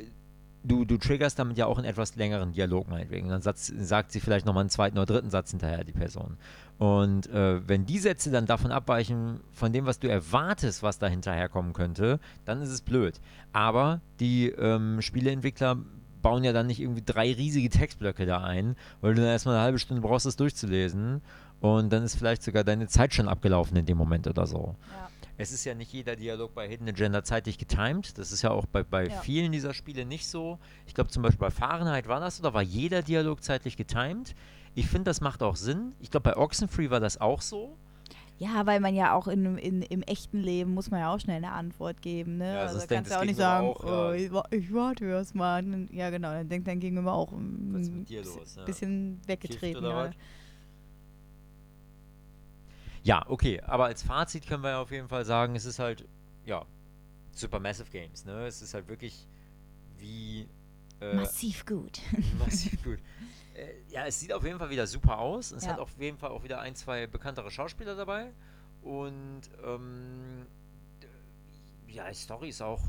[0.66, 3.30] du, du triggerst damit ja auch einen etwas längeren Dialog meinetwegen.
[3.30, 6.38] Dann Satz, sagt sie vielleicht nochmal einen zweiten oder dritten Satz hinterher, die Person.
[6.78, 11.08] Und äh, wenn die Sätze dann davon abweichen, von dem, was du erwartest, was da
[11.08, 13.22] hinterherkommen könnte, dann ist es blöd.
[13.54, 15.78] Aber die ähm, Spieleentwickler
[16.22, 19.64] bauen ja dann nicht irgendwie drei riesige Textblöcke da ein, weil du dann erstmal eine
[19.64, 21.22] halbe Stunde brauchst, das durchzulesen.
[21.62, 24.76] Und dann ist vielleicht sogar deine Zeit schon abgelaufen in dem Moment oder so.
[24.92, 25.10] Ja.
[25.38, 28.18] Es ist ja nicht jeder Dialog bei Hidden Agenda zeitlich getimed.
[28.18, 29.20] Das ist ja auch bei, bei Ja.
[29.22, 30.60] vielen dieser Spiele nicht so.
[30.88, 34.34] Ich glaube zum Beispiel bei Fahrenheit war das oder war jeder Dialog zeitlich getimed.
[34.76, 35.94] Ich finde, das macht auch Sinn.
[36.00, 37.76] Ich glaube, bei Oxenfree war das auch so.
[38.38, 41.38] Ja, weil man ja auch in, in, im echten Leben muss man ja auch schnell
[41.38, 42.54] eine Antwort geben, ne?
[42.54, 44.10] Ja, also kannst denkt du auch nicht sagen, auch, ja.
[44.10, 44.12] oh,
[44.52, 45.64] ich, ich warte erst mal.
[45.92, 49.86] Ja, genau, dann denkt dein Gegenüber auch ein dir bisschen, bisschen weggetreten.
[49.86, 50.12] Ja.
[53.06, 56.08] Ja, okay, aber als Fazit können wir ja auf jeden Fall sagen, es ist halt,
[56.44, 56.66] ja,
[57.34, 58.48] Supermassive Games, ne?
[58.48, 59.28] Es ist halt wirklich
[60.00, 60.50] wie.
[61.00, 62.02] Äh, massiv gut.
[62.40, 62.98] massiv gut.
[63.54, 65.52] Äh, ja, es sieht auf jeden Fall wieder super aus.
[65.52, 65.74] Es ja.
[65.74, 68.34] hat auf jeden Fall auch wieder ein, zwei bekanntere Schauspieler dabei.
[68.82, 70.48] Und ähm,
[71.88, 72.82] ja, die Story ist auch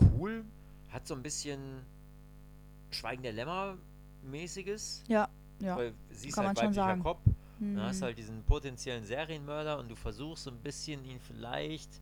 [0.00, 0.44] cool.
[0.90, 1.84] Hat so ein bisschen
[2.90, 3.78] Schweigen der Lämmer
[4.22, 5.02] mäßiges.
[5.08, 5.28] Ja,
[5.60, 5.76] ja.
[5.76, 7.20] Weil sie ist halt weiblicher Kopf.
[7.58, 7.76] Mhm.
[7.76, 12.00] Dann hast halt diesen potenziellen Serienmörder und du versuchst so ein bisschen ihn vielleicht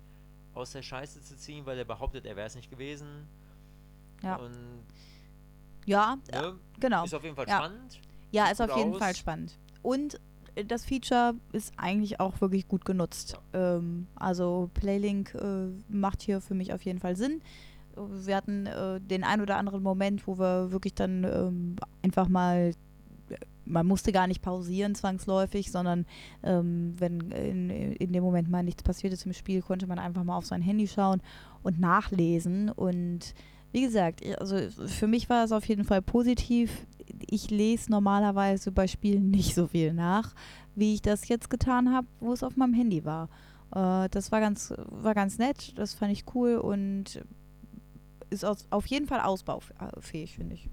[0.55, 3.27] aus der Scheiße zu ziehen, weil er behauptet, er wäre es nicht gewesen.
[4.23, 4.37] Ja.
[4.37, 4.85] Und
[5.87, 7.05] ja, ne, genau.
[7.05, 7.59] Ist auf jeden Fall ja.
[7.59, 8.01] spannend.
[8.31, 8.99] Ja, ist auf jeden aus.
[8.99, 9.59] Fall spannend.
[9.83, 10.21] Und
[10.55, 13.39] äh, das Feature ist eigentlich auch wirklich gut genutzt.
[13.53, 13.77] Ja.
[13.77, 17.43] Ähm, also Playlink äh, macht hier für mich auf jeden Fall Sinn.
[17.97, 22.73] Wir hatten äh, den ein oder anderen Moment, wo wir wirklich dann ähm, einfach mal
[23.65, 26.07] man musste gar nicht pausieren zwangsläufig, sondern
[26.43, 30.25] ähm, wenn in, in dem Moment mal nichts passiert ist im Spiel, konnte man einfach
[30.25, 31.23] mal auf sein Handy schauen
[31.63, 32.71] und nachlesen.
[32.71, 33.35] Und
[33.73, 36.87] wie gesagt, also für mich war es auf jeden Fall positiv.
[37.29, 40.35] Ich lese normalerweise bei Spielen nicht so viel nach,
[40.75, 43.29] wie ich das jetzt getan habe, wo es auf meinem Handy war.
[43.75, 47.23] Äh, das war ganz, war ganz nett, das fand ich cool und
[48.31, 50.69] ist auf jeden Fall ausbaufähig, finde ich.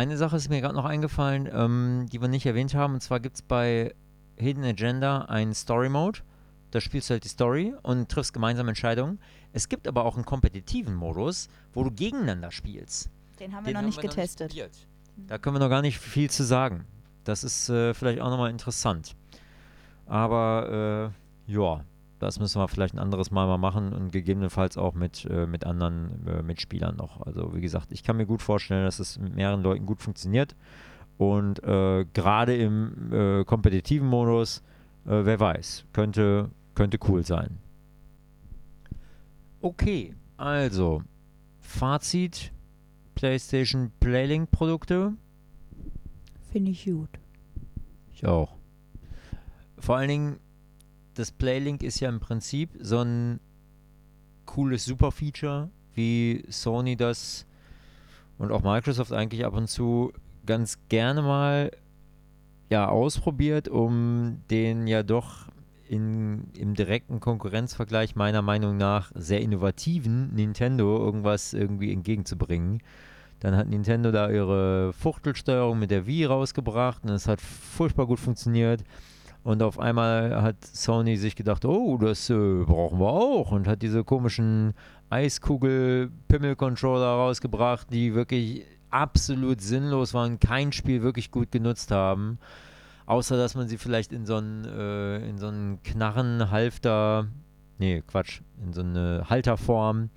[0.00, 2.94] Eine Sache ist mir gerade noch eingefallen, ähm, die wir nicht erwähnt haben.
[2.94, 3.94] Und zwar gibt es bei
[4.36, 6.20] Hidden Agenda einen Story Mode.
[6.70, 9.20] Da spielst du halt die Story und triffst gemeinsame Entscheidungen.
[9.52, 13.10] Es gibt aber auch einen kompetitiven Modus, wo du gegeneinander spielst.
[13.38, 14.56] Den haben wir, Den noch, haben nicht wir getestet.
[14.56, 14.88] Noch nicht
[15.26, 16.86] da können wir noch gar nicht viel zu sagen.
[17.24, 19.14] Das ist äh, vielleicht auch nochmal interessant.
[20.06, 21.12] Aber
[21.46, 21.84] äh, ja,
[22.20, 25.64] das müssen wir vielleicht ein anderes Mal mal machen und gegebenenfalls auch mit, äh, mit
[25.64, 27.22] anderen äh, Mitspielern noch.
[27.22, 30.54] Also wie gesagt, ich kann mir gut vorstellen, dass es mit mehreren Leuten gut funktioniert.
[31.16, 34.62] Und äh, gerade im äh, kompetitiven Modus,
[35.06, 37.58] äh, wer weiß, könnte, könnte cool sein.
[39.62, 41.02] Okay, also
[41.58, 42.52] Fazit:
[43.14, 45.14] PlayStation Playlink Produkte.
[46.52, 47.10] Finde ich gut.
[48.12, 48.56] Ich auch.
[49.78, 50.40] Vor allen Dingen
[51.20, 53.40] das Playlink ist ja im Prinzip so ein
[54.46, 57.46] cooles Super-Feature, wie Sony das
[58.38, 60.12] und auch Microsoft eigentlich ab und zu
[60.46, 61.70] ganz gerne mal
[62.70, 65.48] ja ausprobiert, um den ja doch
[65.88, 72.80] in, im direkten Konkurrenzvergleich meiner Meinung nach sehr innovativen Nintendo irgendwas irgendwie entgegenzubringen.
[73.40, 78.20] Dann hat Nintendo da ihre Fuchtelsteuerung mit der Wii rausgebracht und es hat furchtbar gut
[78.20, 78.84] funktioniert.
[79.42, 83.52] Und auf einmal hat Sony sich gedacht, oh, das äh, brauchen wir auch.
[83.52, 84.74] Und hat diese komischen
[85.08, 92.38] Eiskugel-Pimmel-Controller rausgebracht, die wirklich absolut sinnlos waren, kein Spiel wirklich gut genutzt haben.
[93.06, 95.50] Außer dass man sie vielleicht in so einen, äh, so
[95.84, 97.26] Knarrenhalfter,
[97.78, 100.10] nee, Quatsch, in so eine Halterform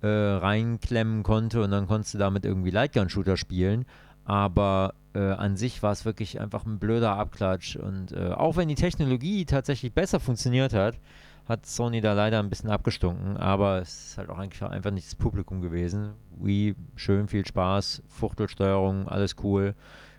[0.00, 3.84] äh, reinklemmen konnte und dann konntest du damit irgendwie Lightgun-Shooter spielen.
[4.24, 7.76] Aber äh, an sich war es wirklich einfach ein blöder Abklatsch.
[7.76, 10.98] Und äh, auch wenn die Technologie tatsächlich besser funktioniert hat,
[11.46, 13.36] hat Sony da leider ein bisschen abgestunken.
[13.36, 16.14] Aber es ist halt auch eigentlich einfach nicht das Publikum gewesen.
[16.38, 19.74] Wii, schön, viel Spaß, Fuchtelsteuerung, alles cool.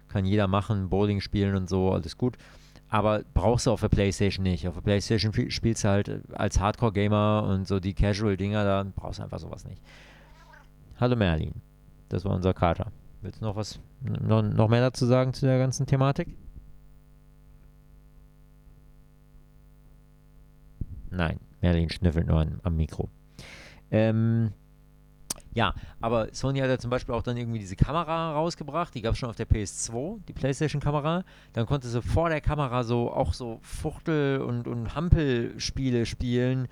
[0.07, 2.37] Kann jeder machen, Bowling spielen und so, alles gut.
[2.89, 4.67] Aber brauchst du auf der Playstation nicht.
[4.67, 9.23] Auf der Playstation spielst du halt als Hardcore-Gamer und so die Casual-Dinger, da brauchst du
[9.23, 9.81] einfach sowas nicht.
[10.99, 11.55] Hallo Merlin,
[12.07, 12.91] das war unser Kater.
[13.25, 16.27] Willst du noch was, noch, noch mehr dazu sagen zu der ganzen Thematik?
[21.09, 23.09] Nein, Merlin schnüffelt nur an, am Mikro.
[23.89, 24.51] Ähm,
[25.55, 29.13] ja, aber Sony hat ja zum Beispiel auch dann irgendwie diese Kamera rausgebracht, die gab
[29.13, 31.23] es schon auf der PS2, die Playstation-Kamera.
[31.53, 36.67] Dann konnte sie vor der Kamera so auch so Fuchtel- und, und Hampelspiele spielen.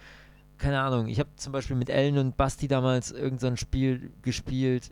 [0.60, 4.92] Keine Ahnung, ich habe zum Beispiel mit Ellen und Basti damals irgendein so Spiel gespielt,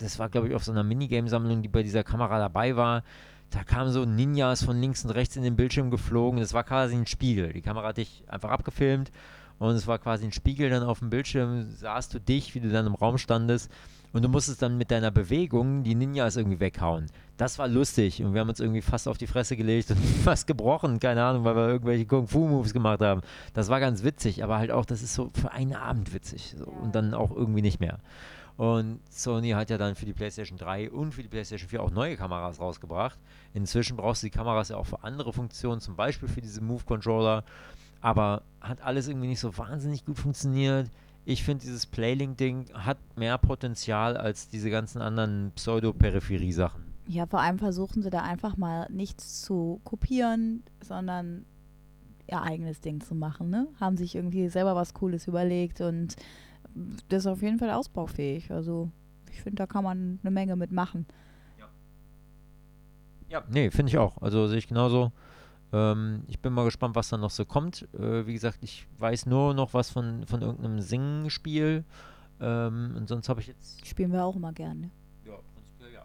[0.00, 3.02] das war, glaube ich, auf so einer Minigame-Sammlung, die bei dieser Kamera dabei war.
[3.50, 6.40] Da kamen so Ninjas von links und rechts in den Bildschirm geflogen.
[6.40, 7.52] Das war quasi ein Spiegel.
[7.52, 9.10] Die Kamera hat dich einfach abgefilmt
[9.58, 11.70] und es war quasi ein Spiegel dann auf dem Bildschirm.
[11.72, 13.70] Sahst du dich, wie du dann im Raum standest.
[14.12, 17.06] Und du musstest dann mit deiner Bewegung die Ninjas irgendwie weghauen.
[17.36, 20.46] Das war lustig und wir haben uns irgendwie fast auf die Fresse gelegt und fast
[20.46, 23.20] gebrochen, keine Ahnung, weil wir irgendwelche Kung-Fu-Moves gemacht haben.
[23.54, 26.64] Das war ganz witzig, aber halt auch, das ist so für einen Abend witzig so.
[26.64, 27.98] und dann auch irgendwie nicht mehr.
[28.60, 31.90] Und Sony hat ja dann für die PlayStation 3 und für die PlayStation 4 auch
[31.90, 33.18] neue Kameras rausgebracht.
[33.54, 37.42] Inzwischen brauchst du die Kameras ja auch für andere Funktionen, zum Beispiel für diese Move-Controller.
[38.02, 40.90] Aber hat alles irgendwie nicht so wahnsinnig gut funktioniert.
[41.24, 46.84] Ich finde, dieses Playlink-Ding hat mehr Potenzial als diese ganzen anderen Pseudo-Peripherie-Sachen.
[47.06, 51.46] Ja, vor allem versuchen sie da einfach mal nichts zu kopieren, sondern
[52.26, 53.68] ihr eigenes Ding zu machen, ne?
[53.80, 56.14] Haben sich irgendwie selber was Cooles überlegt und
[57.08, 58.50] das ist auf jeden Fall ausbaufähig.
[58.50, 58.90] Also
[59.30, 61.06] ich finde, da kann man eine Menge mitmachen.
[63.30, 64.20] Ja, nee, finde ich auch.
[64.20, 65.12] Also sehe ich genauso.
[65.72, 67.88] Ähm, ich bin mal gespannt, was da noch so kommt.
[67.94, 71.84] Äh, wie gesagt, ich weiß nur noch was von, von irgendeinem Singen-Spiel.
[72.40, 73.86] Ähm, und sonst habe ich jetzt.
[73.86, 74.90] Spielen wir auch immer gerne.
[75.24, 76.04] Ja, prinzipiell ja.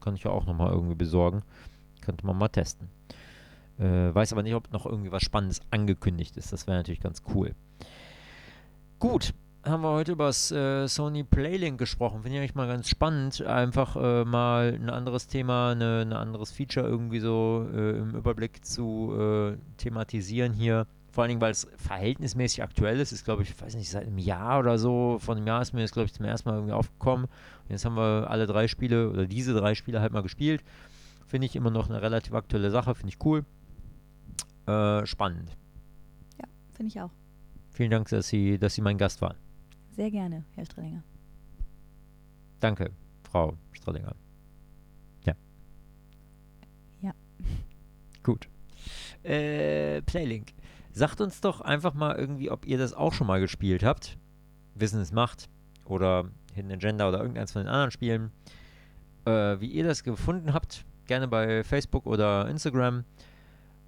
[0.00, 1.42] Kann ich ja auch nochmal irgendwie besorgen.
[2.00, 2.88] Könnte man mal testen.
[3.78, 6.52] Äh, weiß aber nicht, ob noch irgendwie was Spannendes angekündigt ist.
[6.52, 7.54] Das wäre natürlich ganz cool.
[8.98, 9.34] Gut,
[9.64, 12.22] haben wir heute über das äh, Sony Playlink gesprochen.
[12.22, 13.42] Finde ich eigentlich mal ganz spannend.
[13.42, 18.14] Einfach äh, mal ein anderes Thema, ein ne, ne anderes Feature irgendwie so äh, im
[18.14, 20.86] Überblick zu äh, thematisieren hier.
[21.10, 23.12] Vor allen Dingen, weil es verhältnismäßig aktuell ist.
[23.12, 25.18] Ist, glaube ich, weiß nicht, seit einem Jahr oder so.
[25.20, 27.26] Von einem Jahr ist mir das, glaube ich, zum ersten Mal irgendwie aufgekommen.
[27.26, 30.62] Und jetzt haben wir alle drei Spiele oder diese drei Spiele halt mal gespielt.
[31.26, 32.94] Finde ich immer noch eine relativ aktuelle Sache.
[32.94, 33.44] Finde ich cool.
[34.66, 35.56] Äh, spannend.
[36.38, 37.10] Ja, finde ich auch.
[37.70, 39.36] Vielen Dank, dass Sie, dass Sie mein Gast waren.
[39.94, 41.04] Sehr gerne, Herr Stradinger.
[42.58, 42.90] Danke,
[43.30, 44.16] Frau Stradinger.
[45.24, 45.34] Ja.
[47.00, 47.12] Ja.
[48.24, 48.48] Gut.
[49.22, 50.52] Äh, Playlink.
[50.90, 54.18] Sagt uns doch einfach mal irgendwie, ob ihr das auch schon mal gespielt habt.
[54.74, 55.48] Wissen es macht.
[55.84, 58.32] Oder Hidden Agenda oder irgendeins von den anderen Spielen.
[59.26, 60.84] Äh, wie ihr das gefunden habt.
[61.06, 63.04] Gerne bei Facebook oder Instagram.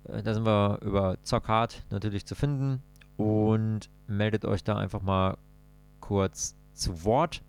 [0.05, 2.81] Äh, da sind wir über Zockhard natürlich zu finden.
[3.17, 5.37] Und meldet euch da einfach mal
[6.07, 7.43] kurz zu Wort.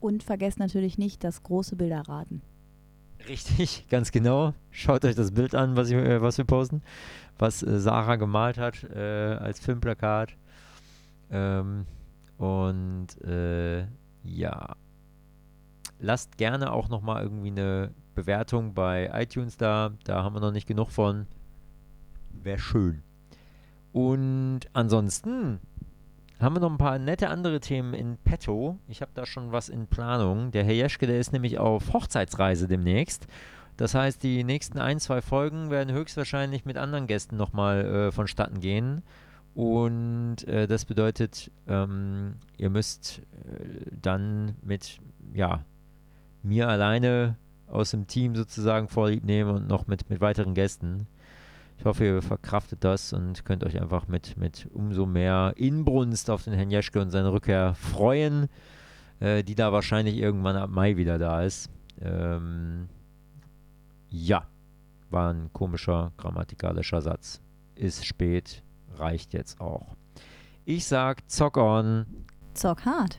[0.00, 2.40] Und vergesst natürlich nicht das große Bilderraten.
[3.28, 4.54] Richtig, ganz genau.
[4.70, 6.82] Schaut euch das Bild an, was, ich, äh, was wir posten,
[7.38, 10.34] was äh, Sarah gemalt hat äh, als Filmplakat.
[11.30, 11.86] Ähm,
[12.38, 13.86] und äh,
[14.24, 14.74] ja,
[16.00, 19.92] lasst gerne auch nochmal irgendwie eine Bewertung bei iTunes da.
[20.04, 21.26] Da haben wir noch nicht genug von.
[22.30, 23.02] Wäre schön.
[23.92, 25.60] Und ansonsten
[26.42, 28.78] haben wir noch ein paar nette andere Themen in petto.
[28.88, 30.50] Ich habe da schon was in Planung.
[30.50, 33.26] Der Herr Jeschke, der ist nämlich auf Hochzeitsreise demnächst.
[33.76, 38.60] Das heißt, die nächsten ein, zwei Folgen werden höchstwahrscheinlich mit anderen Gästen nochmal äh, vonstatten
[38.60, 39.02] gehen.
[39.54, 45.00] Und äh, das bedeutet, ähm, ihr müsst äh, dann mit,
[45.34, 45.64] ja,
[46.42, 47.36] mir alleine
[47.66, 51.06] aus dem Team sozusagen vorlieb nehmen und noch mit, mit weiteren Gästen.
[51.78, 56.44] Ich hoffe, ihr verkraftet das und könnt euch einfach mit, mit umso mehr Inbrunst auf
[56.44, 58.48] den Herrn Jeschke und seine Rückkehr freuen,
[59.20, 61.70] äh, die da wahrscheinlich irgendwann ab Mai wieder da ist.
[62.00, 62.88] Ähm,
[64.08, 64.46] ja,
[65.10, 67.40] war ein komischer grammatikalischer Satz.
[67.74, 68.62] Ist spät,
[68.94, 69.96] reicht jetzt auch.
[70.64, 72.06] Ich sag Zock on.
[72.54, 73.18] Zock hart.